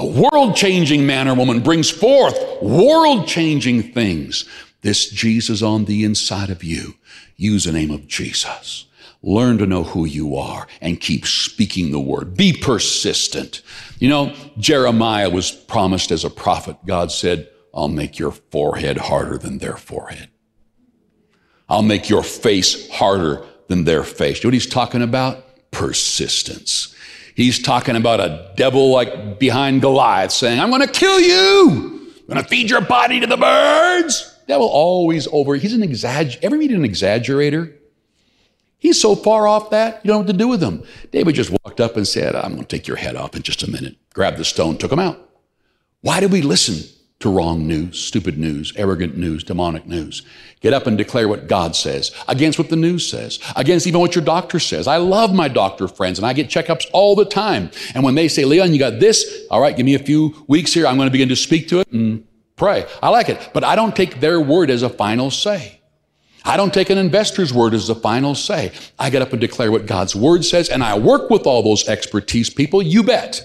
A 0.00 0.06
world 0.06 0.56
changing 0.56 1.04
man 1.04 1.28
or 1.28 1.34
woman 1.34 1.60
brings 1.60 1.90
forth 1.90 2.34
world 2.62 3.28
changing 3.28 3.92
things. 3.92 4.46
This 4.80 5.10
Jesus 5.10 5.60
on 5.60 5.84
the 5.84 6.04
inside 6.04 6.48
of 6.48 6.64
you. 6.64 6.94
Use 7.36 7.64
the 7.64 7.72
name 7.72 7.90
of 7.90 8.08
Jesus. 8.08 8.86
Learn 9.22 9.58
to 9.58 9.66
know 9.66 9.82
who 9.82 10.06
you 10.06 10.36
are 10.36 10.66
and 10.80 10.98
keep 10.98 11.26
speaking 11.26 11.90
the 11.90 12.00
word. 12.00 12.34
Be 12.34 12.54
persistent. 12.54 13.60
You 13.98 14.08
know, 14.08 14.34
Jeremiah 14.56 15.28
was 15.28 15.50
promised 15.50 16.10
as 16.10 16.24
a 16.24 16.30
prophet. 16.30 16.78
God 16.86 17.12
said, 17.12 17.50
I'll 17.74 17.88
make 17.88 18.18
your 18.18 18.32
forehead 18.32 18.96
harder 18.96 19.36
than 19.36 19.58
their 19.58 19.76
forehead. 19.76 20.30
I'll 21.68 21.82
make 21.82 22.08
your 22.08 22.22
face 22.22 22.88
harder 22.88 23.44
than 23.68 23.84
their 23.84 24.04
face. 24.04 24.38
You 24.38 24.46
know 24.46 24.48
what 24.48 24.54
he's 24.54 24.66
talking 24.66 25.02
about? 25.02 25.44
Persistence. 25.72 26.96
He's 27.40 27.58
talking 27.58 27.96
about 27.96 28.20
a 28.20 28.52
devil 28.54 28.90
like 28.90 29.38
behind 29.38 29.80
Goliath 29.80 30.30
saying, 30.30 30.60
I'm 30.60 30.68
going 30.68 30.86
to 30.86 30.92
kill 30.92 31.18
you. 31.18 32.10
I'm 32.18 32.26
going 32.26 32.42
to 32.42 32.46
feed 32.46 32.68
your 32.68 32.82
body 32.82 33.18
to 33.18 33.26
the 33.26 33.38
birds. 33.38 34.38
Devil 34.46 34.68
always 34.68 35.26
over. 35.32 35.54
He's 35.56 35.72
an 35.72 35.80
exagger. 35.80 36.38
Ever 36.42 36.58
meet 36.58 36.70
an 36.70 36.82
exaggerator? 36.82 37.72
He's 38.76 39.00
so 39.00 39.16
far 39.16 39.48
off 39.48 39.70
that 39.70 40.04
you 40.04 40.08
don't 40.08 40.16
know 40.16 40.18
what 40.18 40.26
to 40.26 40.32
do 40.34 40.48
with 40.48 40.62
him. 40.62 40.84
David 41.12 41.34
just 41.34 41.50
walked 41.64 41.80
up 41.80 41.96
and 41.96 42.06
said, 42.06 42.36
I'm 42.36 42.52
going 42.52 42.66
to 42.66 42.76
take 42.76 42.86
your 42.86 42.98
head 42.98 43.16
off 43.16 43.34
in 43.34 43.40
just 43.40 43.62
a 43.62 43.70
minute. 43.70 43.96
Grabbed 44.12 44.36
the 44.36 44.44
stone, 44.44 44.76
took 44.76 44.92
him 44.92 44.98
out. 44.98 45.30
Why 46.02 46.20
did 46.20 46.32
we 46.32 46.42
listen 46.42 46.94
to 47.20 47.28
wrong 47.28 47.66
news, 47.66 48.00
stupid 48.00 48.38
news, 48.38 48.72
arrogant 48.76 49.14
news, 49.14 49.44
demonic 49.44 49.86
news. 49.86 50.22
Get 50.60 50.72
up 50.72 50.86
and 50.86 50.96
declare 50.96 51.28
what 51.28 51.48
God 51.48 51.76
says 51.76 52.12
against 52.28 52.58
what 52.58 52.70
the 52.70 52.76
news 52.76 53.08
says, 53.08 53.38
against 53.56 53.86
even 53.86 54.00
what 54.00 54.14
your 54.14 54.24
doctor 54.24 54.58
says. 54.58 54.86
I 54.86 54.96
love 54.96 55.34
my 55.34 55.46
doctor 55.46 55.86
friends 55.86 56.18
and 56.18 56.26
I 56.26 56.32
get 56.32 56.48
checkups 56.48 56.86
all 56.92 57.14
the 57.14 57.26
time. 57.26 57.70
And 57.94 58.02
when 58.02 58.14
they 58.14 58.26
say, 58.26 58.46
Leon, 58.46 58.72
you 58.72 58.78
got 58.78 59.00
this, 59.00 59.46
all 59.50 59.60
right, 59.60 59.76
give 59.76 59.84
me 59.84 59.94
a 59.94 59.98
few 59.98 60.44
weeks 60.48 60.72
here. 60.72 60.86
I'm 60.86 60.96
going 60.96 61.08
to 61.08 61.12
begin 61.12 61.28
to 61.28 61.36
speak 61.36 61.68
to 61.68 61.80
it 61.80 61.92
and 61.92 62.26
pray. 62.56 62.86
I 63.02 63.10
like 63.10 63.28
it. 63.28 63.50
But 63.52 63.64
I 63.64 63.76
don't 63.76 63.94
take 63.94 64.20
their 64.20 64.40
word 64.40 64.70
as 64.70 64.82
a 64.82 64.88
final 64.88 65.30
say. 65.30 65.80
I 66.42 66.56
don't 66.56 66.72
take 66.72 66.88
an 66.88 66.96
investor's 66.96 67.52
word 67.52 67.74
as 67.74 67.90
a 67.90 67.94
final 67.94 68.34
say. 68.34 68.72
I 68.98 69.10
get 69.10 69.20
up 69.20 69.32
and 69.32 69.40
declare 69.42 69.70
what 69.70 69.84
God's 69.84 70.16
word 70.16 70.42
says 70.42 70.70
and 70.70 70.82
I 70.82 70.98
work 70.98 71.28
with 71.28 71.46
all 71.46 71.62
those 71.62 71.86
expertise 71.86 72.48
people. 72.48 72.80
You 72.80 73.02
bet. 73.02 73.44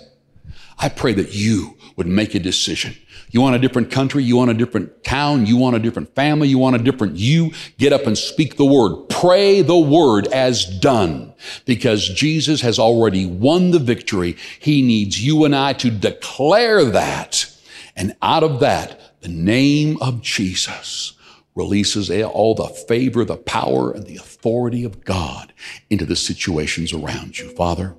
I 0.77 0.87
pray 0.87 1.11
that 1.13 1.33
you 1.33 1.77
would 1.97 2.07
make 2.07 2.35
a 2.35 2.39
decision 2.39 2.95
you 3.31 3.41
want 3.41 3.55
a 3.55 3.59
different 3.59 3.91
country? 3.91 4.23
You 4.23 4.37
want 4.37 4.51
a 4.51 4.53
different 4.53 5.03
town? 5.03 5.45
You 5.45 5.57
want 5.57 5.75
a 5.75 5.79
different 5.79 6.13
family? 6.15 6.47
You 6.47 6.57
want 6.57 6.75
a 6.75 6.79
different 6.79 7.17
you? 7.17 7.51
Get 7.77 7.91
up 7.91 8.05
and 8.05 8.17
speak 8.17 8.57
the 8.57 8.65
word. 8.65 9.09
Pray 9.09 9.61
the 9.61 9.77
word 9.77 10.27
as 10.27 10.65
done 10.65 11.33
because 11.65 12.07
Jesus 12.07 12.61
has 12.61 12.79
already 12.79 13.25
won 13.25 13.71
the 13.71 13.79
victory. 13.79 14.37
He 14.59 14.81
needs 14.81 15.23
you 15.23 15.43
and 15.45 15.55
I 15.55 15.73
to 15.73 15.89
declare 15.89 16.85
that. 16.85 17.51
And 17.95 18.15
out 18.21 18.43
of 18.43 18.59
that, 18.59 19.21
the 19.21 19.29
name 19.29 19.97
of 20.01 20.21
Jesus 20.21 21.13
releases 21.55 22.11
all 22.11 22.53
the 22.53 22.67
favor, 22.67 23.23
the 23.25 23.37
power, 23.37 23.91
and 23.91 24.05
the 24.05 24.17
authority 24.17 24.83
of 24.83 25.03
God 25.05 25.53
into 25.89 26.05
the 26.05 26.15
situations 26.15 26.93
around 26.93 27.39
you. 27.39 27.49
Father, 27.55 27.95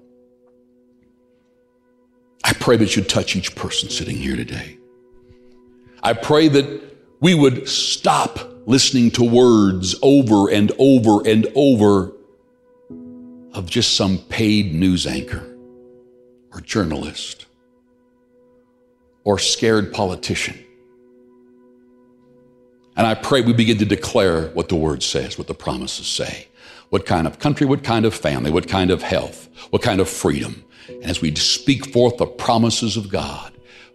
I 2.44 2.52
pray 2.52 2.76
that 2.76 2.94
you 2.94 3.02
touch 3.02 3.34
each 3.34 3.56
person 3.56 3.88
sitting 3.88 4.16
here 4.16 4.36
today. 4.36 4.78
I 6.06 6.12
pray 6.12 6.46
that 6.46 6.96
we 7.18 7.34
would 7.34 7.68
stop 7.68 8.38
listening 8.64 9.10
to 9.10 9.24
words 9.24 9.96
over 10.02 10.48
and 10.48 10.70
over 10.78 11.26
and 11.26 11.48
over 11.56 12.12
of 13.52 13.68
just 13.68 13.96
some 13.96 14.18
paid 14.18 14.72
news 14.72 15.04
anchor 15.04 15.44
or 16.52 16.60
journalist 16.60 17.46
or 19.24 19.40
scared 19.40 19.92
politician. 19.92 20.56
And 22.96 23.04
I 23.04 23.14
pray 23.14 23.40
we 23.40 23.52
begin 23.52 23.78
to 23.78 23.84
declare 23.84 24.50
what 24.50 24.68
the 24.68 24.76
word 24.76 25.02
says, 25.02 25.36
what 25.36 25.48
the 25.48 25.54
promises 25.54 26.06
say. 26.06 26.46
What 26.90 27.04
kind 27.04 27.26
of 27.26 27.40
country, 27.40 27.66
what 27.66 27.82
kind 27.82 28.04
of 28.04 28.14
family, 28.14 28.52
what 28.52 28.68
kind 28.68 28.92
of 28.92 29.02
health, 29.02 29.48
what 29.70 29.82
kind 29.82 30.00
of 30.00 30.08
freedom. 30.08 30.62
And 30.86 31.06
as 31.06 31.20
we 31.20 31.34
speak 31.34 31.92
forth 31.92 32.18
the 32.18 32.26
promises 32.26 32.96
of 32.96 33.08
God, 33.08 33.52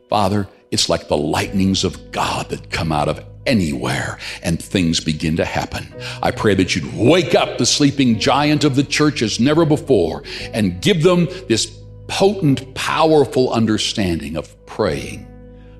Father, 0.09 0.49
it's 0.71 0.87
like 0.89 1.09
the 1.09 1.17
lightnings 1.17 1.83
of 1.83 2.11
God 2.11 2.49
that 2.49 2.71
come 2.71 2.91
out 2.91 3.09
of 3.09 3.23
anywhere 3.45 4.17
and 4.41 4.61
things 4.61 4.99
begin 4.99 5.35
to 5.35 5.45
happen. 5.45 5.93
I 6.21 6.31
pray 6.31 6.55
that 6.55 6.75
you'd 6.75 6.95
wake 6.95 7.35
up 7.35 7.57
the 7.57 7.65
sleeping 7.65 8.19
giant 8.19 8.63
of 8.63 8.75
the 8.75 8.83
church 8.83 9.21
as 9.21 9.39
never 9.39 9.65
before 9.65 10.23
and 10.53 10.81
give 10.81 11.03
them 11.03 11.27
this 11.47 11.77
potent, 12.07 12.73
powerful 12.73 13.51
understanding 13.51 14.37
of 14.37 14.65
praying 14.65 15.27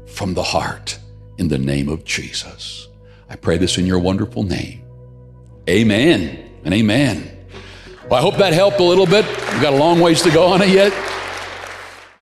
from 0.05 0.33
the 0.33 0.43
heart 0.43 0.99
in 1.37 1.47
the 1.47 1.57
name 1.57 1.87
of 1.87 2.03
Jesus. 2.03 2.87
I 3.29 3.35
pray 3.37 3.57
this 3.57 3.77
in 3.77 3.85
your 3.85 3.99
wonderful 3.99 4.43
name. 4.43 4.83
Amen 5.69 6.51
and 6.65 6.73
amen. 6.73 7.37
Well, 8.09 8.19
I 8.19 8.21
hope 8.21 8.37
that 8.37 8.51
helped 8.51 8.79
a 8.79 8.83
little 8.83 9.05
bit. 9.05 9.25
We've 9.25 9.61
got 9.61 9.73
a 9.73 9.77
long 9.77 10.01
ways 10.01 10.21
to 10.23 10.31
go 10.31 10.47
on 10.47 10.61
it 10.61 10.69
yet. 10.69 10.91